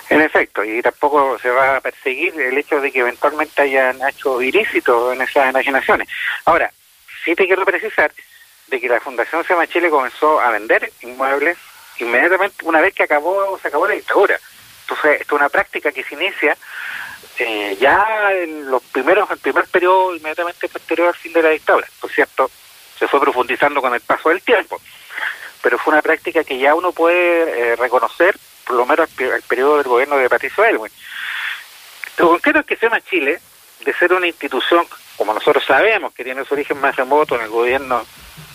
En 0.10 0.22
efecto, 0.22 0.64
y 0.64 0.82
tampoco 0.82 1.38
se 1.40 1.50
va 1.50 1.78
a 1.78 1.82
perseguir 1.82 2.40
el 2.40 2.58
hecho 2.58 2.80
de 2.80 2.92
que 2.92 3.00
eventualmente 3.00 3.62
hayan 3.62 4.00
hecho 4.08 4.42
ilícitos 4.42 5.14
en 5.14 5.22
esas 5.22 5.50
enajenaciones. 5.50 6.08
Ahora, 6.46 6.72
sí 7.26 7.36
te 7.36 7.46
quiero 7.46 7.66
precisar 7.66 8.12
de 8.68 8.80
que 8.80 8.88
la 8.88 9.02
Fundación 9.02 9.44
Sema 9.44 9.68
Chile 9.68 9.90
comenzó 9.90 10.40
a 10.40 10.52
vender 10.52 10.92
inmuebles 11.02 11.58
inmediatamente 12.00 12.64
una 12.64 12.82
vez 12.82 12.94
que 12.94 13.04
acabó 13.04 13.58
se 13.60 13.68
acabó 13.68 13.88
la 13.88 13.96
dictadura. 13.96 14.40
Entonces, 14.82 15.22
esto 15.22 15.36
es 15.36 15.42
una 15.42 15.50
práctica 15.50 15.92
que 15.92 16.04
se 16.04 16.16
inicia 16.16 16.56
eh, 17.40 17.78
ya 17.80 18.32
en 18.32 18.70
los 18.70 18.82
primeros, 18.84 19.30
el 19.30 19.38
primer 19.40 19.66
periodo 19.66 20.16
inmediatamente 20.16 20.70
posterior 20.70 21.10
al 21.10 21.16
fin 21.16 21.34
de 21.34 21.44
la 21.44 21.50
dictadura. 21.50 21.88
Por 22.00 22.12
cierto, 22.12 22.50
se 22.98 23.08
fue 23.08 23.20
profundizando 23.20 23.82
con 23.82 23.94
el 23.94 24.02
paso 24.02 24.30
del 24.30 24.42
tiempo, 24.42 24.82
pero 25.62 25.78
fue 25.78 25.94
una 25.94 26.02
práctica 26.02 26.44
que 26.44 26.58
ya 26.58 26.74
uno 26.74 26.92
puede 26.92 27.72
eh, 27.72 27.76
reconocer, 27.76 28.36
por 28.68 28.76
lo 28.76 28.86
menos 28.86 29.10
el, 29.18 29.42
periodo 29.44 29.78
del 29.78 29.88
gobierno 29.88 30.18
de 30.18 30.30
Patricio 30.30 30.64
Elwin. 30.66 30.92
Lo 32.18 32.30
concreto 32.30 32.60
es 32.60 32.66
que 32.66 32.76
SEMA 32.76 33.00
Chile, 33.02 33.40
de 33.86 33.94
ser 33.94 34.14
una 34.14 34.28
institución, 34.28 34.86
como 35.16 35.34
nosotros 35.34 35.64
sabemos, 35.66 36.14
que 36.14 36.24
tiene 36.24 36.44
su 36.44 36.54
origen 36.54 36.80
más 36.80 36.96
remoto 36.96 37.36
en 37.36 37.42
el 37.42 37.50
gobierno 37.50 38.06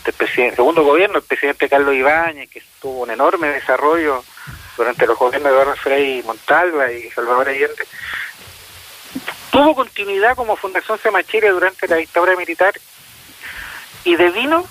del 0.04 0.14
presidente, 0.14 0.56
segundo 0.56 0.82
gobierno, 0.82 1.18
el 1.18 1.24
presidente 1.24 1.68
Carlos 1.68 1.94
Ibáñez, 1.94 2.50
que 2.50 2.62
tuvo 2.80 3.02
un 3.02 3.10
enorme 3.10 3.48
desarrollo 3.48 4.24
durante 4.76 5.06
los 5.06 5.18
gobiernos 5.18 5.50
de 5.50 5.56
Eduardo 5.56 5.76
Frei 5.76 6.22
Montalva 6.24 6.90
y 6.92 7.10
Salvador 7.10 7.48
Allende, 7.48 7.84
tuvo 9.50 9.74
continuidad 9.74 10.34
como 10.36 10.56
Fundación 10.56 10.98
Sema 10.98 11.22
Chile 11.22 11.50
durante 11.50 11.86
la 11.86 11.96
dictadura 11.96 12.36
militar 12.36 12.74
y 14.04 14.16
de 14.16 14.30
vino 14.30 14.66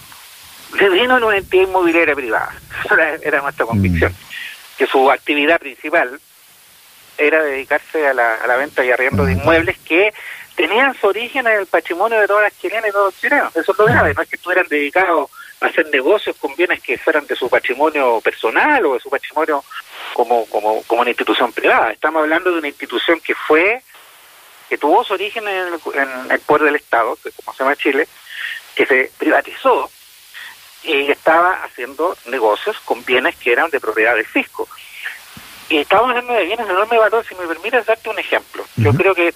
de 0.78 0.90
vino 0.90 1.18
en 1.18 1.24
una 1.24 1.38
entidad 1.38 1.64
inmobiliaria 1.64 2.16
privada. 2.16 2.54
Esa 2.86 3.16
era, 3.16 3.42
nuestra 3.42 3.66
convicción. 3.66 4.16
Que 4.82 4.88
su 4.88 5.12
actividad 5.12 5.60
principal 5.60 6.20
era 7.16 7.44
dedicarse 7.44 8.08
a 8.08 8.16
la, 8.16 8.34
a 8.34 8.48
la 8.48 8.56
venta 8.56 8.84
y 8.84 8.90
arriendo 8.90 9.26
de 9.26 9.34
inmuebles 9.34 9.78
que 9.78 10.12
tenían 10.56 10.96
su 10.96 11.06
origen 11.06 11.46
en 11.46 11.60
el 11.60 11.68
patrimonio 11.68 12.20
de 12.20 12.26
todas 12.26 12.46
las 12.46 12.60
chilenas 12.60 12.90
y 12.90 12.92
todos 12.92 13.14
los 13.14 13.22
chilenos. 13.22 13.56
Eso 13.56 13.74
es 13.74 13.78
lo 13.78 13.86
grave, 13.86 14.16
no 14.16 14.24
es 14.24 14.28
que 14.28 14.38
estuvieran 14.38 14.66
dedicados 14.68 15.30
a 15.60 15.68
hacer 15.68 15.86
negocios 15.92 16.36
con 16.38 16.56
bienes 16.56 16.82
que 16.82 16.98
fueran 16.98 17.28
de 17.28 17.36
su 17.36 17.48
patrimonio 17.48 18.22
personal 18.22 18.84
o 18.88 18.96
de 18.96 19.00
su 19.02 19.12
patrimonio 19.12 19.64
como, 20.16 20.48
como, 20.48 20.82
como 20.82 21.02
una 21.02 21.12
institución 21.12 21.54
privada. 21.54 21.92
Estamos 21.92 22.24
hablando 22.24 22.52
de 22.52 22.58
una 22.58 22.68
institución 22.68 23.20
que 23.20 23.36
fue, 23.36 23.84
que 24.68 24.80
tuvo 24.80 25.04
su 25.04 25.14
origen 25.14 25.48
en 25.48 25.58
el, 25.68 25.80
en 25.94 26.32
el 26.32 26.40
poder 26.40 26.64
del 26.64 26.78
Estado, 26.78 27.16
como 27.46 27.56
se 27.56 27.64
llama 27.64 27.76
Chile, 27.76 28.08
que 28.74 28.88
se 28.88 29.12
privatizó 29.16 29.92
y 30.84 31.12
estaba 31.12 31.64
haciendo 31.64 32.18
negocios 32.26 32.78
con 32.86 33.04
bienes 33.06 33.36
que 33.36 33.52
eran 33.52 33.70
de 33.70 33.80
propiedad 33.80 34.16
del 34.16 34.26
fisco. 34.26 34.68
Y 35.70 35.80
estamos 35.80 36.10
hablando 36.10 36.34
de 36.34 36.46
bienes 36.46 36.68
de 36.68 36.74
enorme 36.74 36.98
valor. 36.98 37.26
Si 37.26 37.36
me 37.36 37.48
permites 37.48 37.86
darte 37.86 38.10
un 38.10 38.20
ejemplo, 38.20 38.66
yo 38.76 38.94
creo 38.94 39.16
que 39.16 39.34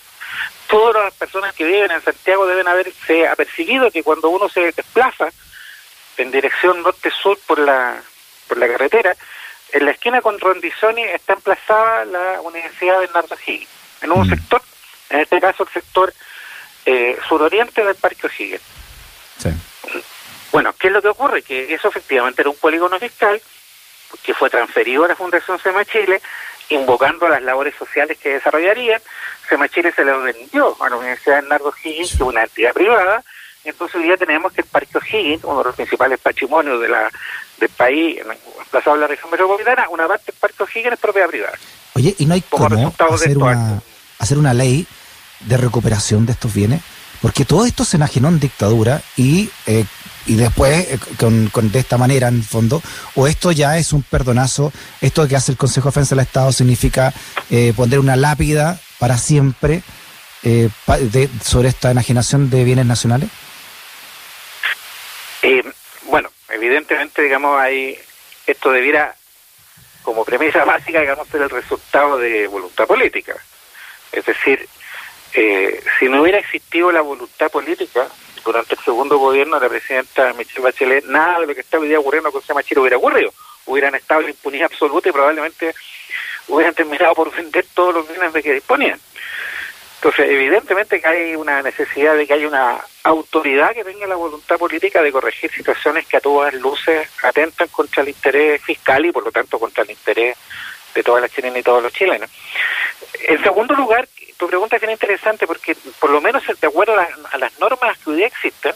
todas 0.68 1.06
las 1.06 1.14
personas 1.14 1.54
que 1.54 1.64
viven 1.64 1.92
en 1.92 2.02
Santiago 2.02 2.46
deben 2.46 2.68
haberse 2.68 3.28
apercibido 3.28 3.92
que 3.92 4.04
cuando 4.04 4.30
uno 4.30 4.50
se 4.50 4.72
desplaza 4.72 5.30
en 6.18 6.32
dirección 6.32 6.82
norte-sur 6.82 7.38
por 7.46 7.60
la, 7.60 8.02
por 8.48 8.58
la 8.58 8.68
carretera, 8.68 9.16
en 9.72 9.86
la 9.86 9.92
esquina 9.92 10.22
con 10.22 10.40
Rondizoni 10.40 11.04
está 11.04 11.34
emplazada 11.34 12.06
la 12.06 12.42
Universidad 12.42 13.00
Bernardo 13.00 13.36
Higgins, 13.46 13.70
en 14.02 14.12
un 14.12 14.28
sector, 14.28 14.62
en 15.10 15.20
este 15.22 15.40
caso 15.40 15.64
el 15.64 15.70
sector 15.70 16.14
eh, 16.86 17.18
suroriente 17.28 17.84
del 17.84 17.96
Parque 17.96 18.28
O'Higgins. 18.28 18.62
Sí. 19.38 19.50
Bueno, 20.56 20.74
¿qué 20.80 20.88
es 20.88 20.94
lo 20.94 21.02
que 21.02 21.10
ocurre? 21.10 21.42
Que 21.42 21.74
eso 21.74 21.90
efectivamente 21.90 22.42
era 22.42 22.50
un 22.50 22.56
polígono 22.56 22.98
fiscal 22.98 23.42
que 24.24 24.34
fue 24.34 24.50
transferido 24.50 25.04
a 25.04 25.10
la 25.10 25.16
Fundación 25.18 25.60
SEMA 25.60 25.84
Chile, 25.84 26.22
invocando 26.70 27.28
las 27.28 27.42
labores 27.42 27.76
sociales 27.78 28.18
que 28.18 28.36
desarrollarían. 28.36 29.02
SEMA 29.50 29.68
Chile 29.68 29.92
se 29.94 30.06
lo 30.06 30.22
vendió 30.22 30.82
a 30.82 30.90
la 30.90 30.96
Universidad 30.96 31.42
de 31.42 31.50
Nardo 31.50 31.74
Higgins, 31.84 32.12
que 32.12 32.16
es 32.16 32.22
una 32.22 32.44
entidad 32.44 32.72
privada. 32.72 33.22
Entonces 33.66 33.98
hoy 33.98 34.04
día 34.04 34.16
tenemos 34.16 34.54
que 34.54 34.62
el 34.62 34.68
Parque 34.68 34.98
O'Higgins, 34.98 35.44
uno 35.44 35.58
de 35.58 35.64
los 35.66 35.76
principales 35.76 36.20
patrimonios 36.20 36.80
de 36.80 36.88
la, 36.88 37.12
del 37.58 37.70
país, 37.72 38.22
emplazado 38.58 38.96
en 38.96 39.02
la 39.02 39.08
región 39.08 39.30
metropolitana, 39.32 39.90
una 39.90 40.08
parte 40.08 40.32
del 40.32 40.40
Parque 40.40 40.64
O'Higgins 40.64 40.94
es 40.94 41.00
propiedad 41.00 41.28
privada. 41.28 41.58
Oye, 41.96 42.16
¿y 42.18 42.26
no 42.26 42.34
hay 42.34 42.42
cómo 42.42 42.94
hacer 43.12 43.38
una, 43.38 43.82
hacer 44.20 44.38
una 44.38 44.54
ley 44.54 44.88
de 45.42 45.58
recuperación 45.58 46.26
de 46.26 46.32
estos 46.32 46.54
bienes? 46.54 46.82
Porque 47.26 47.44
todo 47.44 47.66
esto 47.66 47.84
se 47.84 47.98
enajenó 47.98 48.28
en 48.28 48.40
dictadura 48.40 49.02
y 49.18 49.50
eh, 49.66 49.84
y 50.28 50.36
después 50.36 50.92
eh, 50.92 51.00
con, 51.20 51.48
con, 51.48 51.72
de 51.72 51.80
esta 51.80 51.98
manera 51.98 52.28
en 52.28 52.36
el 52.36 52.44
fondo 52.44 52.84
o 53.16 53.26
esto 53.26 53.52
ya 53.52 53.80
es 53.80 53.94
un 53.94 54.04
perdonazo. 54.04 54.72
Esto 55.02 55.28
que 55.28 55.36
hace 55.36 55.52
el 55.52 55.58
Consejo 55.58 55.88
de 55.88 55.94
Defensa 55.94 56.14
del 56.14 56.24
Estado 56.24 56.52
significa 56.52 57.12
eh, 57.50 57.74
poner 57.76 57.98
una 57.98 58.16
lápida 58.16 58.80
para 59.00 59.18
siempre 59.18 59.82
eh, 60.44 60.70
sobre 61.42 61.70
esta 61.70 61.90
enajenación 61.90 62.52
de 62.52 62.64
bienes 62.64 62.86
nacionales. 62.86 63.28
Bueno 66.04 66.30
evidentemente 66.50 67.24
digamos 67.24 67.60
hay 67.60 67.98
esto 68.46 68.72
debiera 68.72 69.16
como 70.04 70.24
premisa 70.26 70.64
básica 70.64 71.02
digamos 71.02 71.28
ser 71.30 71.42
el 71.42 71.50
resultado 71.50 72.20
de 72.20 72.46
voluntad 72.46 72.86
política. 72.86 73.36
Es 74.12 74.24
decir 74.28 74.70
si 75.36 76.08
no 76.08 76.22
hubiera 76.22 76.40
existido 76.40 76.92
la 76.92 77.02
voluntad 77.02 77.52
política 77.52 78.08
durante 78.46 78.76
el 78.76 78.82
segundo 78.82 79.18
gobierno 79.18 79.60
de 79.60 79.66
la 79.66 79.70
presidenta 79.70 80.34
Michelle 80.34 80.62
Bachelet, 80.62 81.06
nada 81.06 81.42
de 81.42 81.48
lo 81.48 81.56
que 81.56 81.62
está 81.62 81.78
hoy 81.78 81.90
día 81.90 82.00
ocurriendo 82.00 82.32
con 82.32 82.42
Sema 82.42 82.64
Chile 82.64 82.82
hubiera 82.82 82.98
ocurrido. 82.98 83.34
Hubieran 83.66 83.96
estado 83.96 84.22
en 84.22 84.30
impunidad 84.30 84.72
absoluta 84.72 85.10
y 85.10 85.12
probablemente 85.12 85.74
hubieran 86.48 86.74
terminado 86.74 87.14
por 87.16 87.36
vender 87.36 87.66
todos 87.74 87.94
los 87.96 88.08
bienes 88.08 88.32
de 88.32 88.44
que 88.44 88.54
disponían. 88.54 89.00
Entonces, 89.96 90.30
evidentemente 90.30 91.02
que 91.02 91.08
hay 91.08 91.36
una 91.36 91.64
necesidad 91.64 92.16
de 92.16 92.28
que 92.28 92.34
haya 92.34 92.48
una 92.48 92.80
autoridad 93.04 93.74
que 93.74 93.84
tenga 93.84 94.06
la 94.06 94.16
voluntad 94.16 94.58
política 94.58 95.02
de 95.02 95.12
corregir 95.12 95.52
situaciones 95.52 96.06
que 96.06 96.18
a 96.18 96.22
todas 96.22 96.54
luces 96.54 97.10
atentan 97.24 97.68
contra 97.70 98.04
el 98.04 98.10
interés 98.10 98.62
fiscal 98.62 99.04
y 99.04 99.12
por 99.12 99.24
lo 99.24 99.32
tanto 99.32 99.58
contra 99.58 99.84
el 99.84 99.90
interés 99.90 100.38
de 100.94 101.04
todas 101.04 101.24
las 101.24 101.32
chilenas 101.32 101.58
y 101.58 101.64
todos 101.64 101.82
los 101.82 101.92
chilenos. 101.92 102.30
En 103.24 103.42
segundo 103.42 103.74
lugar, 103.74 104.08
tu 104.38 104.48
pregunta 104.48 104.76
es 104.76 104.82
bien 104.82 104.92
interesante 104.92 105.48
porque 105.48 105.76
por 106.00 106.10
lo 106.10 106.22
menos 106.22 106.44
de 106.46 106.68
acuerdo 106.68 106.96
a, 107.00 107.38
las 107.38 107.60
normas 107.60 107.98
que 107.98 108.10
hoy 108.10 108.18
día 108.18 108.28
existen, 108.28 108.74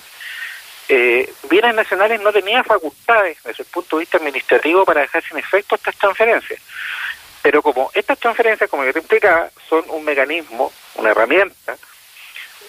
eh, 0.88 1.32
bienes 1.50 1.76
nacionales 1.76 2.20
no 2.22 2.32
tenían 2.32 2.64
facultades 2.64 3.38
desde 3.44 3.64
el 3.64 3.70
punto 3.70 3.98
de 3.98 4.02
vista 4.02 4.18
administrativo 4.18 4.86
para 4.86 5.02
dejar 5.02 5.24
sin 5.24 5.38
efecto 5.38 5.76
estas 5.76 5.96
transferencias. 5.96 6.60
Pero 7.42 7.62
como 7.62 7.92
estas 7.94 8.18
transferencias, 8.20 8.70
como 8.70 8.84
yo 8.84 8.94
te 8.94 9.00
explicaba, 9.00 9.50
son 9.70 9.84
un 9.90 10.04
mecanismo, 10.04 10.74
una 10.96 11.12
herramienta 11.12 11.78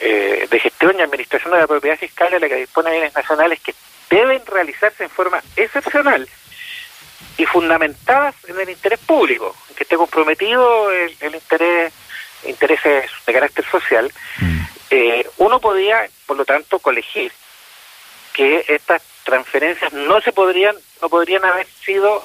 eh, 0.00 0.46
de 0.50 0.60
gestión 0.60 0.96
y 0.98 1.02
administración 1.02 1.52
de 1.52 1.60
la 1.60 1.66
propiedad 1.66 1.98
fiscal 1.98 2.30
de 2.30 2.40
la 2.40 2.48
que 2.48 2.56
dispone 2.56 2.90
bienes 2.90 3.14
nacionales 3.14 3.60
que 3.60 3.74
deben 4.10 4.44
realizarse 4.46 5.04
en 5.04 5.10
forma 5.10 5.42
excepcional 5.56 6.28
y 7.36 7.46
fundamentadas 7.46 8.34
en 8.48 8.60
el 8.60 8.70
interés 8.70 8.98
público, 9.00 9.56
que 9.76 9.84
esté 9.84 9.96
comprometido 9.96 10.90
el 10.92 11.34
interés 11.34 11.92
intereses 12.44 13.10
de 13.26 13.32
carácter 13.32 13.64
social, 13.70 14.12
mm. 14.40 14.60
eh, 14.90 15.28
uno 15.38 15.60
podía, 15.60 16.08
por 16.26 16.36
lo 16.36 16.44
tanto, 16.44 16.78
colegir 16.78 17.32
que 18.32 18.64
estas 18.68 19.02
transferencias 19.24 19.92
no 19.92 20.20
se 20.20 20.32
podrían, 20.32 20.76
no 21.02 21.08
podrían 21.08 21.44
haber 21.44 21.66
sido, 21.84 22.24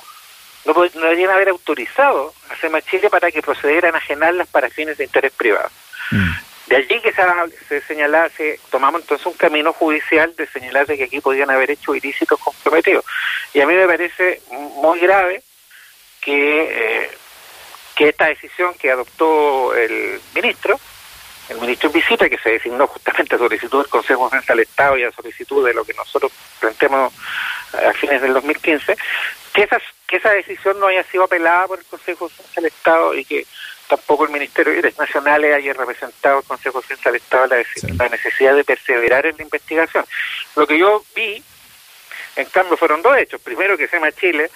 no, 0.66 0.74
podrían 0.74 1.32
haber 1.32 1.50
autorizado 1.50 2.34
a 2.50 2.56
SEMA 2.56 2.82
Chile 2.82 3.10
para 3.10 3.32
que 3.32 3.42
procediera 3.42 3.88
a 3.88 3.90
enajenarlas 3.90 4.48
para 4.48 4.70
fines 4.70 4.98
de 4.98 5.06
interés 5.06 5.32
privado. 5.34 5.70
Mm. 6.12 6.32
De 6.68 6.76
allí 6.78 7.00
que 7.00 7.14
se, 7.14 7.22
se 7.68 7.82
señalase, 7.82 8.60
tomamos 8.72 9.02
entonces 9.02 9.28
un 9.28 9.34
camino 9.34 9.72
judicial 9.72 10.36
de 10.36 10.48
señalar 10.48 10.88
de 10.88 10.98
que 10.98 11.04
aquí 11.04 11.22
podían 11.22 11.52
haber 11.52 11.70
hecho 11.70 11.94
ilícitos 11.94 12.40
comprometidos. 12.40 13.06
Y 13.54 13.62
a 13.62 13.68
mí 13.68 13.76
me 13.76 13.86
parece 13.86 14.42
muy 14.50 15.00
grave 15.00 15.44
que 16.22 16.64
eh, 16.64 17.10
que 17.96 18.10
esta 18.10 18.26
decisión 18.26 18.74
que 18.76 18.92
adoptó 18.92 19.74
el 19.74 20.20
ministro, 20.36 20.80
el 21.50 21.60
ministro 21.60 21.90
en 21.90 21.94
visita, 21.94 22.30
que 22.30 22.38
se 22.38 22.52
designó 22.52 22.88
justamente 22.88 23.36
a 23.36 23.38
solicitud 23.38 23.82
del 23.82 23.90
Consejo 23.90 24.24
de 24.24 24.36
Defensa 24.36 24.54
del 24.54 24.64
Estado 24.64 24.98
y 24.98 25.04
a 25.04 25.12
solicitud 25.12 25.66
de 25.66 25.74
lo 25.74 25.86
que 25.86 25.94
nosotros 25.94 26.32
planteamos 26.60 27.14
a 27.74 27.94
fines 27.94 28.22
del 28.22 28.34
2015, 28.34 28.98
que, 29.54 29.64
esas, 29.64 29.82
que 30.08 30.18
esa 30.18 30.32
decisión 30.32 30.80
no 30.80 30.88
haya 30.88 31.04
sido 31.04 31.24
apelada 31.24 31.68
por 31.68 31.80
el 31.80 31.86
Consejo 31.86 32.28
de 32.28 32.34
Defensa 32.36 32.62
del 32.62 32.66
Estado 32.66 33.14
y 33.14 33.26
que 33.26 33.46
tampoco 33.88 34.26
el 34.26 34.32
Ministerio 34.32 34.72
de 34.72 34.78
Derechos 34.78 35.00
Nacionales 35.00 35.56
haya 35.56 35.74
representado 35.74 36.40
al 36.40 36.44
Consejo 36.44 36.82
de 36.82 36.88
Defensa 36.88 37.12
del 37.12 37.22
Estado 37.22 37.48
la, 37.48 37.64
la 37.98 38.10
necesidad 38.10 38.56
de 38.56 38.64
perseverar 38.64 39.26
en 39.26 39.38
la 39.38 39.44
investigación. 39.44 40.06
Lo 40.56 40.66
que 40.66 40.80
yo 40.80 41.04
vi, 41.16 41.42
en 42.36 42.46
cambio, 42.46 42.76
fueron 42.76 43.02
dos 43.02 43.16
hechos. 43.18 43.40
Primero, 43.42 43.78
que 43.78 43.88
SEMA 43.88 44.12
Chile 44.12 44.50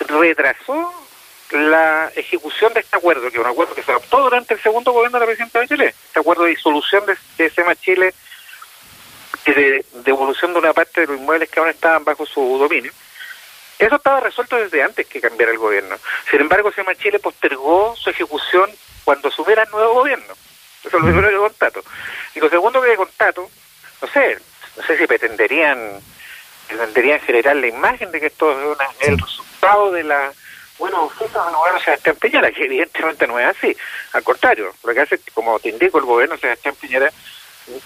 retrasó 0.00 1.05
la 1.50 2.10
ejecución 2.14 2.72
de 2.74 2.80
este 2.80 2.96
acuerdo, 2.96 3.30
que 3.30 3.36
es 3.36 3.44
un 3.44 3.50
acuerdo 3.50 3.74
que 3.74 3.82
se 3.82 3.90
adoptó 3.90 4.20
durante 4.20 4.54
el 4.54 4.62
segundo 4.62 4.92
gobierno 4.92 5.18
de 5.18 5.20
la 5.20 5.26
presidenta 5.26 5.60
de 5.60 5.68
Chile, 5.68 5.94
este 6.06 6.20
acuerdo 6.20 6.44
de 6.44 6.50
disolución 6.50 7.04
de, 7.06 7.50
SEMA 7.50 7.74
Chile 7.76 8.14
y 9.46 9.52
de 9.52 9.84
devolución 10.04 10.52
de 10.52 10.58
una 10.58 10.72
parte 10.72 11.02
de 11.02 11.06
los 11.06 11.18
inmuebles 11.18 11.48
que 11.48 11.60
aún 11.60 11.68
estaban 11.68 12.04
bajo 12.04 12.26
su 12.26 12.58
dominio, 12.58 12.92
Eso 13.78 13.96
estaba 13.96 14.20
resuelto 14.20 14.56
desde 14.56 14.82
antes 14.82 15.06
que 15.06 15.20
cambiara 15.20 15.52
el 15.52 15.58
gobierno. 15.58 15.96
Sin 16.30 16.40
embargo, 16.40 16.72
SEMA 16.72 16.94
Chile 16.94 17.18
postergó 17.18 17.94
su 17.96 18.10
ejecución 18.10 18.70
cuando 19.04 19.30
subiera 19.30 19.62
el 19.62 19.70
nuevo 19.70 19.94
gobierno. 19.94 20.34
Eso 20.82 20.96
es 20.96 21.02
lo 21.02 21.08
primero 21.08 21.28
que 21.28 21.36
contato. 21.36 21.82
Y 22.34 22.40
lo 22.40 22.48
segundo 22.48 22.80
que 22.80 22.96
contato, 22.96 23.48
no 24.00 24.08
sé, 24.08 24.38
no 24.76 24.82
sé 24.82 24.96
si 24.96 25.06
pretenderían, 25.06 26.00
pretenderían 26.68 27.20
generar 27.20 27.56
la 27.56 27.66
imagen 27.66 28.10
de 28.10 28.20
que 28.20 28.26
esto 28.26 28.50
es 28.50 28.76
una, 28.76 28.88
el 29.00 29.18
resultado 29.18 29.92
de 29.92 30.04
la 30.04 30.32
bueno 30.78 31.04
oferta 31.04 31.44
del 31.44 31.54
gobierno 31.54 31.80
Sebastián 31.80 32.16
Piñera, 32.16 32.50
que 32.50 32.64
evidentemente 32.64 33.26
no 33.26 33.38
es 33.38 33.46
así. 33.46 33.76
Al 34.12 34.22
contrario, 34.22 34.72
lo 34.84 34.94
que 34.94 35.00
hace, 35.00 35.20
como 35.32 35.58
te 35.58 35.70
indico, 35.70 35.98
el 35.98 36.04
gobierno 36.04 36.36
Sebastián 36.36 36.74
Piñera 36.80 37.10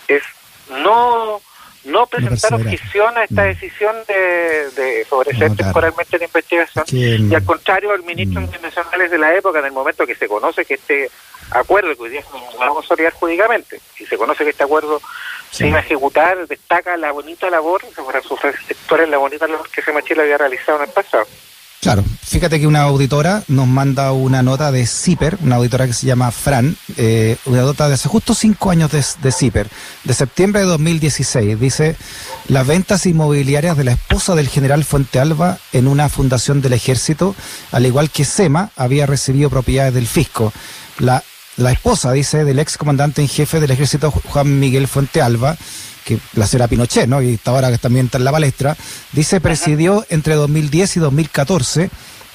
es 0.08 0.22
no 0.70 1.40
no 1.84 2.06
presentar 2.06 2.54
objeción 2.54 3.16
a 3.16 3.24
esta 3.24 3.42
mm. 3.42 3.46
decisión 3.46 3.96
de, 4.06 4.70
de 4.70 5.04
favorecer 5.06 5.56
temporalmente 5.56 6.18
la 6.18 6.24
investigación 6.24 6.84
y 6.92 7.34
al 7.34 7.44
contrario 7.44 7.94
el 7.94 8.02
ministro 8.02 8.40
mm. 8.40 8.44
internacionales 8.44 9.10
de 9.10 9.18
la 9.18 9.34
época 9.34 9.60
en 9.60 9.66
el 9.66 9.72
momento 9.72 10.06
que 10.06 10.14
se 10.14 10.28
conoce 10.28 10.64
que 10.64 10.74
este 10.74 11.10
acuerdo 11.50 11.94
que 11.96 12.02
hoy 12.02 12.10
día 12.10 12.22
se 12.22 12.58
va 12.58 12.66
a 12.66 12.68
consolidar 12.68 13.12
jurídicamente 13.14 13.80
y 13.98 14.04
se 14.04 14.18
conoce 14.18 14.44
que 14.44 14.50
este 14.50 14.64
acuerdo 14.64 15.00
se 15.50 15.68
iba 15.68 15.78
a 15.78 15.82
ejecutar 15.82 16.46
destaca 16.46 16.96
la 16.96 17.12
bonita 17.12 17.48
labor 17.48 17.80
para 18.04 18.20
sus 18.20 18.38
sectores 18.40 19.08
la 19.08 19.16
bonita 19.16 19.48
labor 19.48 19.68
que 19.70 19.80
Semachila 19.80 20.22
había 20.22 20.36
realizado 20.36 20.82
en 20.82 20.88
el 20.88 20.90
pasado 20.90 21.26
Claro, 21.80 22.04
fíjate 22.22 22.60
que 22.60 22.66
una 22.66 22.82
auditora 22.82 23.42
nos 23.48 23.66
manda 23.66 24.12
una 24.12 24.42
nota 24.42 24.70
de 24.70 24.86
CIPER, 24.86 25.38
una 25.40 25.56
auditora 25.56 25.86
que 25.86 25.94
se 25.94 26.06
llama 26.06 26.30
Fran, 26.30 26.76
eh, 26.98 27.38
una 27.46 27.62
nota 27.62 27.88
de 27.88 27.94
hace 27.94 28.06
justo 28.06 28.34
cinco 28.34 28.70
años 28.70 28.90
de, 28.92 29.32
CIPER, 29.32 29.66
de 30.04 30.12
septiembre 30.12 30.60
de 30.60 30.66
2016. 30.66 31.58
Dice, 31.58 31.96
las 32.48 32.66
ventas 32.66 33.06
inmobiliarias 33.06 33.78
de 33.78 33.84
la 33.84 33.92
esposa 33.92 34.34
del 34.34 34.48
general 34.48 34.84
Fuente 34.84 35.20
Alba 35.20 35.56
en 35.72 35.88
una 35.88 36.10
fundación 36.10 36.60
del 36.60 36.74
ejército, 36.74 37.34
al 37.72 37.86
igual 37.86 38.10
que 38.10 38.26
SEMA, 38.26 38.72
había 38.76 39.06
recibido 39.06 39.48
propiedades 39.48 39.94
del 39.94 40.06
fisco. 40.06 40.52
La, 40.98 41.24
la 41.56 41.72
esposa, 41.72 42.12
dice, 42.12 42.44
del 42.44 42.58
ex 42.58 42.76
comandante 42.76 43.22
en 43.22 43.28
jefe 43.28 43.58
del 43.58 43.70
ejército 43.70 44.10
Juan 44.10 44.60
Miguel 44.60 44.86
Fuente 44.86 45.22
Alba, 45.22 45.56
que 46.10 46.20
la 46.34 46.46
señora 46.46 46.66
Pinochet, 46.66 47.06
¿no? 47.06 47.22
Y 47.22 47.34
está 47.34 47.52
ahora 47.52 47.70
que 47.70 47.78
también 47.78 48.06
está 48.06 48.18
en 48.18 48.24
la 48.24 48.32
palestra, 48.32 48.76
dice 49.12 49.40
presidió 49.40 50.04
entre 50.10 50.34
2010 50.34 50.96
y 50.96 51.00
2014 51.00 51.90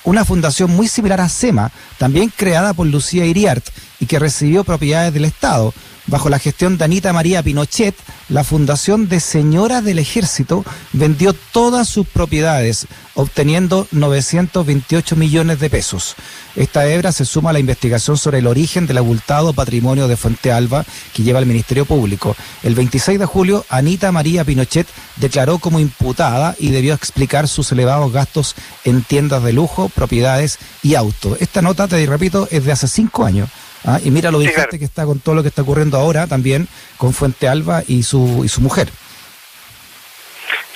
una 0.05 0.23
fundación 0.23 0.71
muy 0.71 0.87
similar 0.87 1.19
a 1.19 1.27
SEMA, 1.27 1.71
también 1.97 2.31
creada 2.33 2.73
por 2.73 2.87
Lucía 2.87 3.25
Iriart 3.25 3.65
y 3.99 4.05
que 4.05 4.19
recibió 4.19 4.63
propiedades 4.63 5.13
del 5.13 5.25
Estado. 5.25 5.73
Bajo 6.07 6.29
la 6.29 6.37
gestión 6.37 6.77
de 6.77 6.85
Anita 6.85 7.13
María 7.13 7.41
Pinochet, 7.41 7.95
la 8.29 8.43
Fundación 8.43 9.09
de 9.09 9.19
Señoras 9.19 9.83
del 9.83 9.97
Ejército 9.97 10.63
vendió 10.93 11.33
todas 11.33 11.89
sus 11.89 12.05
propiedades, 12.05 12.85
obteniendo 13.15 13.87
928 13.91 15.15
millones 15.15 15.59
de 15.59 15.69
pesos. 15.71 16.15
Esta 16.55 16.87
hebra 16.87 17.11
se 17.11 17.25
suma 17.25 17.49
a 17.49 17.53
la 17.53 17.59
investigación 17.59 18.17
sobre 18.17 18.37
el 18.37 18.45
origen 18.45 18.85
del 18.85 18.99
abultado 18.99 19.53
patrimonio 19.53 20.07
de 20.07 20.15
Fuente 20.15 20.51
Alba 20.51 20.85
que 21.11 21.23
lleva 21.23 21.39
el 21.39 21.47
Ministerio 21.47 21.85
Público. 21.85 22.35
El 22.61 22.75
26 22.75 23.17
de 23.17 23.25
julio, 23.25 23.65
Anita 23.69 24.11
María 24.11 24.45
Pinochet 24.45 24.87
declaró 25.15 25.57
como 25.57 25.79
imputada 25.79 26.55
y 26.59 26.69
debió 26.69 26.93
explicar 26.93 27.47
sus 27.47 27.71
elevados 27.71 28.13
gastos 28.13 28.55
en 28.83 29.01
tiendas 29.01 29.43
de 29.43 29.53
lujo, 29.53 29.89
propiedades 29.89 30.59
y 30.83 30.93
autos. 30.93 31.37
Esta 31.41 31.63
nota, 31.63 31.87
te 31.87 32.05
repito, 32.05 32.47
es 32.51 32.63
de 32.63 32.73
hace 32.73 32.87
cinco 32.87 33.25
años. 33.25 33.49
¿Ah? 33.85 33.99
Y 34.03 34.11
mira 34.11 34.31
lo 34.31 34.39
dijiste 34.39 34.79
que 34.79 34.85
está 34.85 35.05
con 35.05 35.19
todo 35.19 35.35
lo 35.35 35.41
que 35.41 35.49
está 35.49 35.61
ocurriendo 35.61 35.97
ahora 35.97 36.27
también 36.27 36.67
con 36.97 37.13
Fuente 37.13 37.47
Alba 37.47 37.83
y 37.87 38.03
su, 38.03 38.43
y 38.43 38.49
su 38.49 38.61
mujer. 38.61 38.89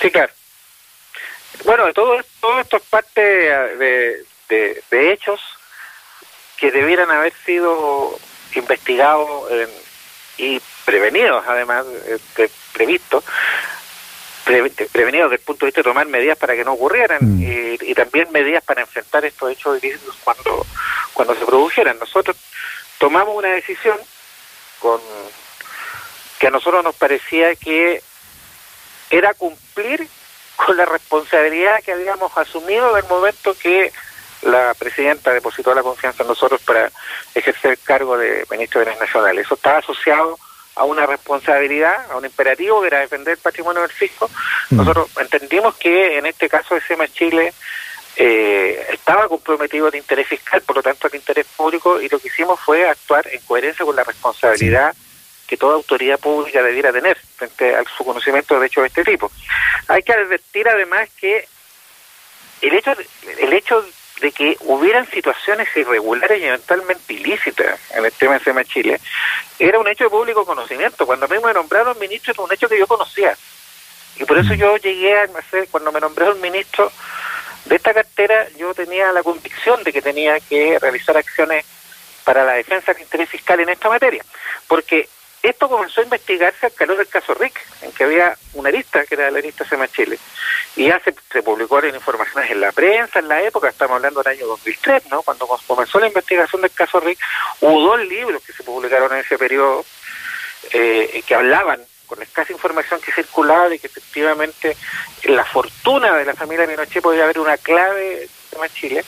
Sí, 0.00 0.10
claro. 0.10 0.32
Bueno, 1.64 1.92
todo, 1.92 2.16
todo 2.40 2.60
esto 2.60 2.78
es 2.78 2.82
parte 2.84 3.20
de, 3.20 4.24
de, 4.48 5.12
hechos 5.12 5.40
que 6.56 6.70
debieran 6.70 7.10
haber 7.10 7.32
sido 7.44 8.18
investigados 8.54 9.50
y 10.38 10.60
prevenidos, 10.84 11.44
además, 11.46 11.84
este, 12.08 12.50
previstos, 12.72 13.24
prevenidos 14.44 15.30
desde 15.30 15.40
el 15.42 15.46
punto 15.46 15.66
de 15.66 15.68
vista 15.68 15.80
de 15.80 15.84
tomar 15.84 16.06
medidas 16.06 16.38
para 16.38 16.56
que 16.56 16.64
no 16.64 16.72
ocurrieran 16.72 17.18
mm. 17.20 17.42
y, 17.42 17.90
y, 17.90 17.94
también 17.94 18.32
medidas 18.32 18.64
para 18.64 18.80
enfrentar 18.80 19.24
estos 19.24 19.52
hechos 19.52 19.82
ilícitos 19.82 20.16
cuando, 20.24 20.66
cuando 21.12 21.34
se 21.34 21.44
produjeran. 21.44 21.98
Nosotros 21.98 22.36
tomamos 23.00 23.34
una 23.34 23.48
decisión 23.48 23.98
con 24.78 25.00
que 26.38 26.46
a 26.46 26.50
nosotros 26.50 26.84
nos 26.84 26.94
parecía 26.94 27.56
que 27.56 28.02
era 29.10 29.34
cumplir 29.34 30.06
con 30.54 30.76
la 30.76 30.84
responsabilidad 30.84 31.82
que 31.82 31.92
habíamos 31.92 32.36
asumido 32.36 32.90
en 32.90 33.02
el 33.02 33.08
momento 33.10 33.56
que 33.58 33.90
la 34.42 34.74
presidenta 34.74 35.32
depositó 35.32 35.74
la 35.74 35.82
confianza 35.82 36.22
en 36.22 36.28
nosotros 36.28 36.60
para 36.62 36.92
ejercer 37.34 37.72
el 37.72 37.78
cargo 37.80 38.16
de 38.16 38.44
ministro 38.50 38.80
de 38.80 38.86
Bienes 38.86 39.00
Nacionales. 39.00 39.46
Eso 39.46 39.54
estaba 39.54 39.78
asociado 39.78 40.38
a 40.76 40.84
una 40.84 41.06
responsabilidad, 41.06 42.10
a 42.10 42.16
un 42.16 42.24
imperativo 42.26 42.80
que 42.80 42.88
era 42.88 43.00
defender 43.00 43.32
el 43.32 43.40
patrimonio 43.40 43.82
del 43.82 43.90
fisco. 43.90 44.30
Mm. 44.70 44.76
Nosotros 44.76 45.10
entendimos 45.18 45.74
que 45.76 46.18
en 46.18 46.26
este 46.26 46.48
caso 46.48 46.74
de 46.74 46.82
SEMA 46.82 47.08
Chile 47.08 47.52
eh, 48.16 48.86
estaba 48.92 49.28
comprometido 49.28 49.88
el 49.88 49.94
interés 49.94 50.28
fiscal, 50.28 50.62
por 50.62 50.76
lo 50.76 50.82
tanto 50.82 51.08
el 51.08 51.14
interés 51.14 51.46
público, 51.56 52.00
y 52.00 52.08
lo 52.08 52.18
que 52.18 52.28
hicimos 52.28 52.60
fue 52.60 52.88
actuar 52.88 53.26
en 53.28 53.40
coherencia 53.42 53.84
con 53.84 53.96
la 53.96 54.04
responsabilidad 54.04 54.94
que 55.46 55.56
toda 55.56 55.74
autoridad 55.74 56.18
pública 56.20 56.62
debiera 56.62 56.92
tener 56.92 57.18
frente 57.36 57.74
a 57.74 57.82
su 57.96 58.04
conocimiento 58.04 58.58
de 58.60 58.66
hechos 58.66 58.82
de 58.82 58.88
este 58.88 59.04
tipo. 59.04 59.30
Hay 59.88 60.02
que 60.02 60.12
advertir 60.12 60.68
además 60.68 61.08
que 61.20 61.48
el 62.60 62.74
hecho, 62.74 62.94
el 63.38 63.52
hecho 63.52 63.84
de 64.20 64.32
que 64.32 64.56
hubieran 64.60 65.10
situaciones 65.10 65.68
irregulares 65.74 66.40
y 66.40 66.44
eventualmente 66.44 67.14
ilícitas 67.14 67.80
en 67.92 68.04
el 68.04 68.12
tema 68.12 68.34
de 68.34 68.44
SEMA 68.44 68.64
Chile, 68.64 69.00
era 69.58 69.78
un 69.78 69.88
hecho 69.88 70.04
de 70.04 70.10
público 70.10 70.44
conocimiento. 70.44 71.06
Cuando 71.06 71.26
a 71.26 71.28
mí 71.28 71.36
me 71.42 71.52
nombraron 71.52 71.98
ministro 71.98 72.32
era 72.32 72.42
un 72.42 72.52
hecho 72.52 72.68
que 72.68 72.78
yo 72.78 72.86
conocía. 72.86 73.36
Y 74.16 74.24
por 74.24 74.38
eso 74.38 74.54
mm. 74.54 74.56
yo 74.56 74.76
llegué 74.76 75.18
a, 75.18 75.28
cuando 75.70 75.90
me 75.92 76.00
nombraron 76.00 76.40
ministro, 76.40 76.92
de 77.64 77.76
esta 77.76 77.94
cartera 77.94 78.48
yo 78.56 78.74
tenía 78.74 79.12
la 79.12 79.22
convicción 79.22 79.82
de 79.84 79.92
que 79.92 80.02
tenía 80.02 80.38
que 80.40 80.78
realizar 80.78 81.16
acciones 81.16 81.64
para 82.24 82.44
la 82.44 82.52
defensa 82.52 82.92
del 82.92 83.02
interés 83.02 83.28
fiscal 83.28 83.60
en 83.60 83.68
esta 83.68 83.88
materia, 83.88 84.24
porque 84.66 85.08
esto 85.42 85.68
comenzó 85.68 86.00
a 86.00 86.04
investigarse 86.04 86.66
al 86.66 86.74
calor 86.74 86.98
del 86.98 87.08
caso 87.08 87.32
RIC, 87.32 87.58
en 87.82 87.92
que 87.92 88.04
había 88.04 88.36
una 88.54 88.70
lista, 88.70 89.06
que 89.06 89.14
era 89.14 89.30
la 89.30 89.40
lista 89.40 89.64
SEMA 89.64 89.88
Chile, 89.88 90.18
y 90.76 90.86
ya 90.88 91.00
se, 91.00 91.14
se 91.32 91.42
publicaron 91.42 91.94
informaciones 91.94 92.50
en 92.50 92.60
la 92.60 92.72
prensa 92.72 93.20
en 93.20 93.28
la 93.28 93.40
época, 93.42 93.68
estamos 93.68 93.96
hablando 93.96 94.22
del 94.22 94.36
año 94.36 94.46
2003, 94.46 95.06
¿no? 95.10 95.22
Cuando 95.22 95.46
comenzó 95.66 95.98
la 95.98 96.08
investigación 96.08 96.60
del 96.60 96.72
caso 96.72 97.00
RIC, 97.00 97.18
hubo 97.60 97.80
dos 97.80 98.06
libros 98.06 98.42
que 98.42 98.52
se 98.52 98.62
publicaron 98.62 99.12
en 99.12 99.20
ese 99.20 99.38
periodo 99.38 99.84
eh, 100.72 101.22
que 101.26 101.34
hablaban 101.34 101.80
con 102.10 102.18
la 102.18 102.24
escasa 102.24 102.52
información 102.52 103.00
que 103.00 103.12
circulaba 103.12 103.68
de 103.68 103.78
que 103.78 103.86
efectivamente 103.86 104.76
la 105.22 105.44
fortuna 105.44 106.16
de 106.16 106.24
la 106.24 106.34
familia 106.34 106.66
Pinochet 106.66 107.00
podía 107.00 107.22
haber 107.22 107.38
una 107.38 107.56
clave 107.56 108.24
en 108.24 108.74
Chile 108.74 109.04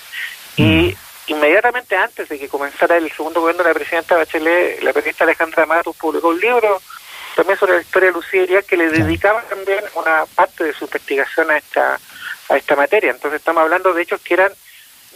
y 0.55 0.63
mm. 0.63 1.33
inmediatamente 1.33 1.97
antes 1.97 2.29
de 2.29 2.39
que 2.39 2.49
comenzara 2.49 2.97
el 2.97 3.11
segundo 3.11 3.41
gobierno 3.41 3.65
de 3.65 3.71
la 3.71 3.75
presidenta 3.75 4.17
Bachelet, 4.17 4.85
la 4.85 4.93
periodista 4.93 5.25
Alejandra 5.25 5.67
Matus 5.67 5.97
publicó 5.97 6.29
un 6.29 6.39
libro 6.39 6.81
también 7.35 7.59
sobre 7.59 7.75
la 7.75 7.81
historia 7.81 8.11
de 8.11 8.15
Lucía 8.15 8.63
que 8.63 8.77
le 8.77 8.89
dedicaba 8.89 9.43
también 9.43 9.83
una 9.97 10.25
parte 10.37 10.63
de 10.63 10.73
su 10.73 10.85
investigación 10.85 11.51
a 11.51 11.57
esta 11.57 11.99
a 12.49 12.57
esta 12.57 12.77
materia. 12.77 13.11
Entonces 13.11 13.41
estamos 13.41 13.63
hablando 13.63 13.93
de 13.93 14.03
hechos 14.03 14.21
que 14.21 14.35
eran 14.35 14.53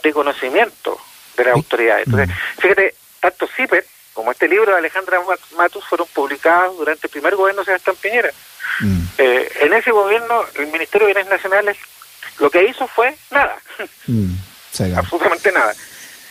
de 0.02 0.12
conocimiento 0.12 0.98
de 1.36 1.44
las 1.44 1.54
autoridades. 1.54 2.06
Entonces, 2.06 2.34
mm. 2.34 2.60
fíjate, 2.60 2.94
tanto 3.20 3.46
CIPER 3.46 3.86
como 4.16 4.32
este 4.32 4.48
libro 4.48 4.72
de 4.72 4.78
Alejandra 4.78 5.20
Matus 5.56 5.84
fueron 5.84 6.08
publicados 6.14 6.78
durante 6.78 7.06
el 7.06 7.10
primer 7.10 7.36
gobierno 7.36 7.60
de 7.60 7.66
Sebastián 7.66 7.96
Piñera. 8.00 8.30
Mm. 8.80 9.02
Eh, 9.18 9.52
en 9.60 9.72
ese 9.74 9.90
gobierno, 9.90 10.42
el 10.54 10.68
Ministerio 10.68 11.06
de 11.06 11.12
Bienes 11.12 11.30
Nacionales 11.30 11.76
lo 12.38 12.50
que 12.50 12.64
hizo 12.64 12.88
fue 12.88 13.14
nada, 13.30 13.58
mm. 14.06 14.32
absolutamente 14.96 15.52
nada. 15.52 15.74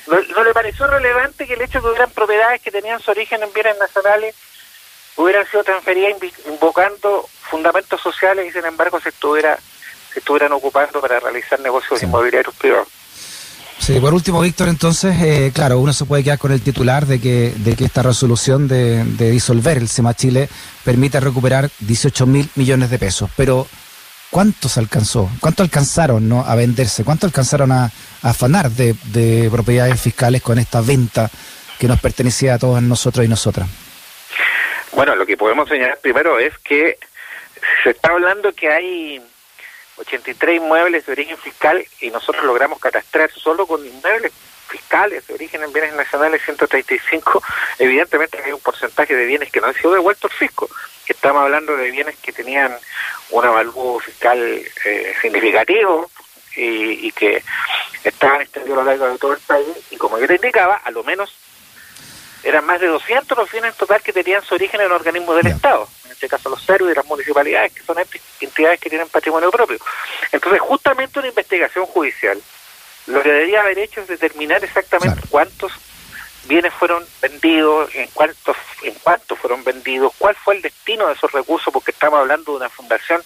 No, 0.08 0.44
le 0.44 0.54
pareció 0.54 0.88
relevante 0.88 1.46
que 1.46 1.54
el 1.54 1.62
hecho 1.62 1.78
de 1.78 1.84
que 1.84 1.90
hubieran 1.90 2.10
propiedades 2.10 2.62
que 2.62 2.72
tenían 2.72 3.00
su 3.00 3.12
origen 3.12 3.44
en 3.44 3.54
bienes 3.54 3.78
nacionales 3.78 4.36
hubieran 5.16 5.48
sido 5.48 5.64
transferidas 5.64 6.14
invocando 6.48 7.28
fundamentos 7.50 8.02
sociales 8.02 8.48
y 8.48 8.52
sin 8.52 8.66
embargo 8.66 9.00
se 9.00 9.10
estuviera 9.10 9.58
se 10.12 10.20
estuvieran 10.20 10.52
ocupando 10.54 11.02
para 11.02 11.20
realizar 11.20 11.60
negocios 11.60 12.02
inmobiliarios 12.02 12.56
privados. 12.56 12.88
Sí, 13.80 14.00
por 14.00 14.14
último, 14.14 14.42
Víctor, 14.42 14.70
entonces, 14.70 15.16
eh, 15.22 15.52
claro, 15.54 15.80
uno 15.80 15.94
se 15.94 16.06
puede 16.06 16.24
quedar 16.24 16.40
con 16.40 16.52
el 16.52 16.62
titular 16.62 17.06
de 17.06 17.20
que, 17.20 17.54
de 17.56 17.76
que 17.76 17.86
esta 17.86 18.02
resolución 18.02 18.68
de, 18.68 19.04
disolver 19.04 19.78
el 19.78 19.90
SEMA 19.90 20.14
Chile 20.14 20.50
permite 20.84 21.20
recuperar 21.20 21.70
18 21.80 22.26
mil 22.26 22.50
millones 22.56 22.90
de 22.90 22.98
pesos. 22.98 23.30
Pero, 23.36 23.68
¿cuánto 24.32 24.70
se 24.70 24.80
alcanzó? 24.80 25.30
¿Cuánto 25.40 25.62
alcanzaron 25.62 26.28
¿no? 26.28 26.44
a 26.46 26.56
venderse? 26.56 27.04
¿Cuánto 27.04 27.28
alcanzaron 27.28 27.72
a, 27.72 27.92
afanar 28.24 28.72
de, 28.72 28.96
de 29.12 29.50
propiedades 29.52 30.02
fiscales 30.02 30.42
con 30.42 30.58
esta 30.58 30.82
venta 30.82 31.30
que 31.78 31.88
nos 31.88 32.00
pertenecía 32.00 32.56
a 32.56 32.60
todos 32.60 32.82
nosotros 32.82 33.24
y 33.24 33.30
nosotras? 33.30 33.68
Bueno, 34.94 35.16
lo 35.16 35.26
que 35.26 35.38
podemos 35.38 35.68
señalar 35.70 36.00
primero 36.02 36.40
es 36.40 36.58
que 36.60 36.98
se 37.84 37.92
está 37.92 38.10
hablando 38.10 38.54
que 38.54 38.70
hay 38.70 39.22
83 39.98 40.58
inmuebles 40.58 41.06
de 41.06 41.12
origen 41.12 41.38
fiscal 41.38 41.86
y 42.02 42.10
nosotros 42.10 42.44
logramos 42.44 42.80
catastrar 42.80 43.32
solo 43.32 43.66
con 43.66 43.86
inmuebles 43.86 44.32
fiscales 44.68 45.26
de 45.28 45.34
origen 45.34 45.64
en 45.64 45.72
bienes 45.72 45.94
nacionales 45.94 46.42
135, 46.44 47.42
evidentemente 47.80 48.42
hay 48.44 48.52
un 48.52 48.60
porcentaje 48.60 49.16
de 49.16 49.26
bienes 49.26 49.52
que 49.52 49.62
no 49.62 49.68
han 49.68 49.74
sido 49.74 49.94
devueltos 49.94 50.32
al 50.32 50.38
fisco. 50.38 50.70
Estamos 51.08 51.44
hablando 51.44 51.78
de 51.78 51.92
bienes 51.92 52.16
que 52.18 52.34
tenían 52.34 52.76
un 53.30 53.46
avalúo 53.46 54.00
fiscal 54.00 54.40
eh, 54.86 55.14
significativo 55.22 56.10
y, 56.56 57.08
y, 57.08 57.12
que 57.12 57.44
estaban 58.04 58.42
extendidos 58.42 58.80
a 58.80 58.82
lo 58.82 58.90
largo 58.90 59.08
de 59.10 59.18
todo 59.18 59.34
el 59.34 59.40
país 59.40 59.68
y 59.92 59.98
como 59.98 60.18
yo 60.18 60.28
te 60.28 60.36
indicaba, 60.36 60.76
a 60.78 60.92
lo 60.92 61.04
menos 61.04 61.36
eran 62.46 62.64
más 62.66 62.80
de 62.80 62.88
200 62.88 63.36
los 63.38 63.52
bienes 63.52 63.72
en 63.72 63.78
total 63.78 64.02
que 64.02 64.14
tenían 64.14 64.44
su 64.44 64.54
origen 64.54 64.80
en 64.80 64.92
organismos 64.92 65.36
del 65.36 65.48
Estado, 65.48 65.90
en 66.06 66.12
este 66.12 66.30
caso 66.30 66.48
los 66.50 66.64
CERU 66.64 66.90
y 66.90 66.94
las 66.94 67.06
municipalidades, 67.06 67.74
que 67.74 67.82
son 67.82 67.98
entidades 68.40 68.80
que 68.80 68.90
tienen 68.90 69.10
patrimonio 69.10 69.50
propio. 69.52 69.80
Entonces, 70.32 70.62
justamente 70.62 71.20
una 71.20 71.28
investigación 71.28 71.86
judicial 71.88 72.40
lo 73.08 73.22
que 73.22 73.32
debería 73.32 73.62
haber 73.62 73.80
hecho 73.80 74.02
es 74.02 74.08
determinar 74.08 74.64
exactamente 74.64 75.22
cuántos 75.30 75.72
bienes 76.46 76.74
fueron 76.74 77.04
vendidos, 77.22 77.94
en 77.94 78.08
cuántos, 78.14 78.56
en 78.84 78.94
cuántos 78.96 79.38
fueron 79.40 79.64
vendidos, 79.64 80.14
cuál 80.18 80.36
fue 80.36 80.56
el 80.56 80.62
destino 80.62 81.08
de 81.08 81.14
esos 81.14 81.32
recursos, 81.32 81.74
porque 81.74 81.92
estamos 81.92 82.20
hablando 82.20 82.52
de 82.52 82.58
una 82.58 82.70
fundación 82.70 83.24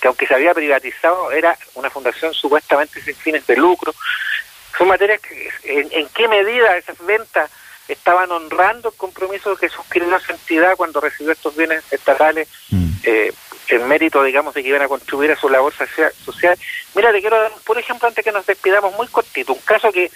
que 0.00 0.08
aunque 0.08 0.26
se 0.26 0.34
había 0.34 0.54
privatizado, 0.54 1.30
era 1.30 1.56
una 1.74 1.90
fundación 1.90 2.32
supuestamente 2.34 3.00
sin 3.02 3.14
fines 3.14 3.46
de 3.46 3.56
lucro. 3.56 3.94
Son 4.76 4.88
materias 4.88 5.20
que, 5.20 5.50
en, 5.64 5.88
en 5.92 6.08
qué 6.08 6.28
medida 6.28 6.76
esas 6.76 6.98
ventas 7.04 7.50
estaban 7.88 8.30
honrando 8.30 8.90
el 8.90 8.94
compromiso 8.96 9.56
que 9.56 9.68
suscribió 9.68 10.16
esa 10.16 10.32
entidad 10.32 10.76
cuando 10.76 11.00
recibió 11.00 11.32
estos 11.32 11.56
bienes 11.56 11.84
estatales 11.90 12.48
mm. 12.70 12.90
eh, 13.04 13.32
en 13.68 13.88
mérito, 13.88 14.22
digamos, 14.22 14.54
de 14.54 14.62
que 14.62 14.68
iban 14.68 14.82
a 14.82 14.88
contribuir 14.88 15.32
a 15.32 15.36
su 15.36 15.48
labor 15.48 15.72
social. 15.74 16.58
Mira, 16.94 17.12
te 17.12 17.20
quiero 17.20 17.40
dar, 17.40 17.52
por 17.64 17.78
ejemplo, 17.78 18.08
antes 18.08 18.24
que 18.24 18.32
nos 18.32 18.46
despidamos, 18.46 18.94
muy 18.96 19.06
cortito, 19.08 19.52
un 19.52 19.60
caso 19.60 19.90
que, 19.92 20.10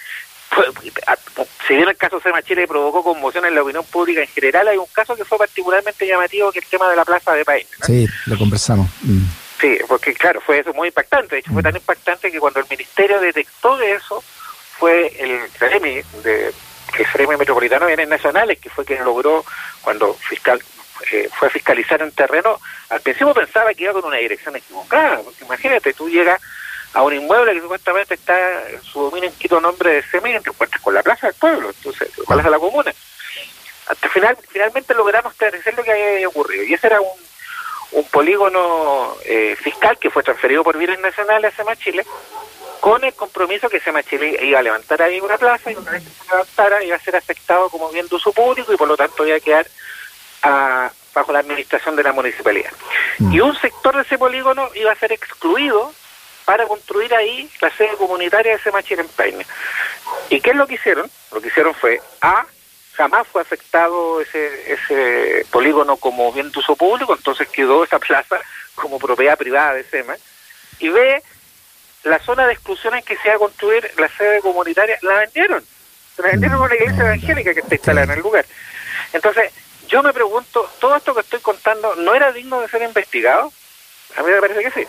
si 1.67 1.75
bien 1.75 1.89
el 1.89 1.97
caso 1.97 2.21
Sema 2.21 2.43
Chile 2.43 2.67
provocó 2.67 3.03
conmoción 3.03 3.47
en 3.47 3.55
la 3.55 3.63
opinión 3.63 3.85
pública 3.85 4.21
en 4.21 4.29
general, 4.29 4.69
hay 4.69 4.77
un 4.77 4.87
caso 4.93 5.17
que 5.17 5.25
fue 5.25 5.39
particularmente 5.39 6.07
llamativo, 6.07 6.53
que 6.53 6.59
es 6.59 6.65
el 6.65 6.71
tema 6.71 6.91
de 6.91 6.97
la 6.97 7.05
plaza 7.05 7.33
de 7.33 7.45
País. 7.45 7.67
Sí, 7.85 8.07
lo 8.27 8.39
conversamos. 8.39 8.89
Mm. 9.03 9.25
Sí, 9.61 9.79
porque 9.89 10.13
claro, 10.13 10.41
fue 10.41 10.59
eso 10.59 10.75
muy 10.75 10.89
impactante. 10.89 11.37
De 11.37 11.41
hecho, 11.41 11.53
fue 11.53 11.63
mm. 11.63 11.65
tan 11.65 11.77
impactante 11.77 12.31
que 12.31 12.41
cuando 12.41 12.61
el 12.61 12.67
ministerio 12.69 13.21
detectó 13.21 13.77
de 13.79 13.95
eso, 13.95 14.23
fue 14.79 15.15
el 15.19 15.41
CREMI 15.59 16.03
de 16.23 16.53
el 16.99 17.07
Freme 17.07 17.37
Metropolitano 17.37 17.87
de 17.87 17.97
Bienes 17.97 18.09
Nacionales, 18.09 18.59
que 18.59 18.71
fue 18.71 18.85
quien 18.85 19.05
logró, 19.05 19.45
cuando 19.83 20.15
fiscal 20.15 20.63
eh, 21.13 21.29
fue 21.33 21.49
a 21.49 21.51
fiscalizar 21.51 22.01
en 22.03 22.13
terreno, 22.13 22.59
al 22.89 23.01
principio 23.01 23.35
pensaba 23.35 23.75
que 23.75 23.85
iba 23.85 23.93
con 23.93 24.05
una 24.05 24.17
dirección 24.17 24.57
equivocada, 24.57 25.21
porque 25.23 25.45
imagínate, 25.45 25.93
tú 25.93 26.09
llegas 26.09 26.41
a 26.95 27.03
un 27.03 27.13
inmueble 27.13 27.53
que 27.53 27.61
supuestamente 27.61 28.15
está 28.15 28.37
su 28.83 29.03
dominio 29.03 29.29
en 29.29 29.37
Quito 29.37 29.61
nombre 29.61 29.93
de 29.93 30.03
CEMI 30.03 30.31
y 30.31 30.41
te 30.41 30.51
encuentras 30.51 30.83
con 30.83 30.95
la 30.95 31.03
plaza 31.03 31.27
del 31.27 31.37
pueblo, 31.37 31.69
entonces, 31.69 32.17
la 32.19 32.25
plaza 32.25 32.43
de 32.45 32.51
la 32.51 32.59
comuna. 32.59 32.95
Hasta 33.89 34.09
final, 34.09 34.37
finalmente 34.49 34.95
logramos 34.95 35.33
esclarecer 35.33 35.77
lo 35.77 35.85
que 35.85 35.93
había 35.93 36.29
ocurrido, 36.29 36.65
y 36.65 36.75
ese 36.75 36.87
era 36.87 37.01
un, 37.01 37.09
un 37.93 38.05
polígono 38.05 39.17
eh, 39.25 39.57
fiscal 39.61 39.99
que 39.99 40.11
fue 40.11 40.23
transferido 40.23 40.65
por 40.65 40.79
bienes 40.79 40.99
nacionales 41.01 41.53
a 41.53 41.57
SEMA 41.57 41.77
Chile, 41.77 42.05
con 42.81 43.05
el 43.05 43.15
compromiso 43.15 43.69
que 43.69 43.81
Chile 44.09 44.39
iba 44.43 44.59
a 44.59 44.63
levantar 44.63 45.03
ahí 45.03 45.21
una 45.21 45.39
plaza 45.39 45.71
y 45.71 45.75
una 45.75 45.93
vez 45.93 46.05
que 46.05 46.11
se 46.11 46.31
levantara 46.31 46.85
iba 46.85 46.97
a 46.97 47.01
ser 47.01 47.17
afectado 47.17 47.69
como 47.69 47.91
bien 47.91 48.09
de 48.09 48.17
uso 48.17 48.33
público 48.33 48.73
y 48.73 48.77
por 48.77 48.89
lo 48.89 48.97
tanto 48.97 49.27
iba 49.27 49.37
a 49.37 49.41
quedar 49.41 49.67
bajo 51.15 51.33
la 51.33 51.41
administración 51.41 51.97
de 51.97 52.03
la 52.03 52.13
municipalidad. 52.13 52.71
Mm. 53.19 53.33
Y 53.33 53.41
un 53.41 53.57
sector 53.57 53.97
de 53.97 54.03
ese 54.03 54.19
polígono 54.19 54.69
iba 54.75 54.93
a 54.93 54.97
ser 54.97 55.13
excluido 55.13 55.93
para 56.45 56.67
construir 56.67 57.13
ahí 57.15 57.51
la 57.61 57.71
sede 57.71 57.97
comunitaria 57.97 58.53
de 58.53 58.63
SEMA 58.63 58.83
Chile 58.83 59.03
en 59.03 59.09
Peine. 59.09 59.47
¿Y 60.31 60.41
qué 60.41 60.51
es 60.51 60.57
lo 60.57 60.67
que 60.67 60.75
hicieron? 60.75 61.11
Lo 61.33 61.41
que 61.41 61.49
hicieron 61.49 61.75
fue, 61.75 62.01
A, 62.21 62.47
jamás 62.93 63.27
fue 63.27 63.43
afectado 63.43 64.21
ese, 64.21 64.73
ese 64.73 65.47
polígono 65.51 65.97
como 65.97 66.33
bien 66.33 66.53
de 66.53 66.59
uso 66.59 66.77
público, 66.77 67.15
entonces 67.15 67.49
quedó 67.49 67.83
esa 67.83 67.99
plaza 67.99 68.41
como 68.75 68.99
propiedad 68.99 69.37
privada 69.37 69.75
de 69.75 69.85
SEMA, 69.85 70.17
y 70.79 70.89
B, 70.89 71.23
la 72.07 72.21
zona 72.21 72.47
de 72.47 72.53
exclusión 72.53 72.95
en 72.95 73.03
que 73.03 73.17
se 73.17 73.29
iba 73.29 73.35
a 73.35 73.39
construir 73.39 73.91
la 73.99 74.09
sede 74.09 74.41
comunitaria, 74.41 74.97
la 75.03 75.15
vendieron. 75.19 75.63
Se 76.15 76.23
la 76.23 76.29
vendieron 76.29 76.61
una 76.61 76.75
iglesia 76.75 77.05
evangélica 77.05 77.53
que 77.53 77.61
está 77.61 77.75
instalada 77.75 78.05
en 78.05 78.19
el 78.19 78.21
lugar. 78.21 78.47
Entonces, 79.13 79.53
yo 79.89 80.03
me 80.03 80.13
pregunto, 80.13 80.69
¿todo 80.81 80.97
esto 80.97 81.15
que 81.15 81.21
estoy 81.21 81.41
contando 81.41 81.95
no 81.97 82.15
era 82.15 82.33
digno 82.33 82.61
de 82.61 82.69
ser 82.69 82.83
investigado? 82.83 83.53
A 84.17 84.23
mí 84.23 84.31
me 84.31 84.41
parece 84.41 84.63
que 84.63 84.71
sí. 84.71 84.87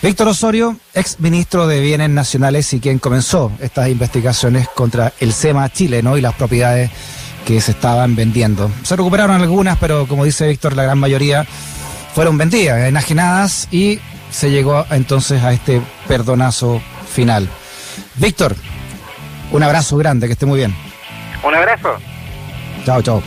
Víctor 0.00 0.28
Osorio, 0.28 0.78
ex 0.92 1.18
ministro 1.18 1.66
de 1.66 1.80
Bienes 1.80 2.10
Nacionales 2.10 2.72
y 2.72 2.80
quien 2.80 2.98
comenzó 2.98 3.50
estas 3.60 3.88
investigaciones 3.88 4.68
contra 4.68 5.12
el 5.18 5.32
SEMA 5.32 5.70
Chile 5.70 6.02
¿no? 6.02 6.16
y 6.16 6.20
las 6.20 6.34
propiedades 6.34 6.90
que 7.46 7.60
se 7.60 7.72
estaban 7.72 8.14
vendiendo. 8.14 8.70
Se 8.84 8.96
recuperaron 8.96 9.40
algunas, 9.40 9.78
pero 9.78 10.06
como 10.06 10.24
dice 10.24 10.46
Víctor, 10.46 10.76
la 10.76 10.84
gran 10.84 10.98
mayoría 10.98 11.46
fueron 12.14 12.38
vendidas, 12.38 12.86
enajenadas 12.86 13.68
y 13.70 13.98
se 14.34 14.50
llegó 14.50 14.84
entonces 14.90 15.44
a 15.44 15.52
este 15.52 15.80
perdonazo 16.08 16.82
final. 17.08 17.48
Víctor, 18.16 18.56
un 19.52 19.62
abrazo 19.62 19.96
grande, 19.96 20.26
que 20.26 20.32
esté 20.32 20.44
muy 20.44 20.58
bien. 20.58 20.74
Un 21.44 21.54
abrazo. 21.54 21.96
Chao, 22.84 23.00
chao. 23.00 23.22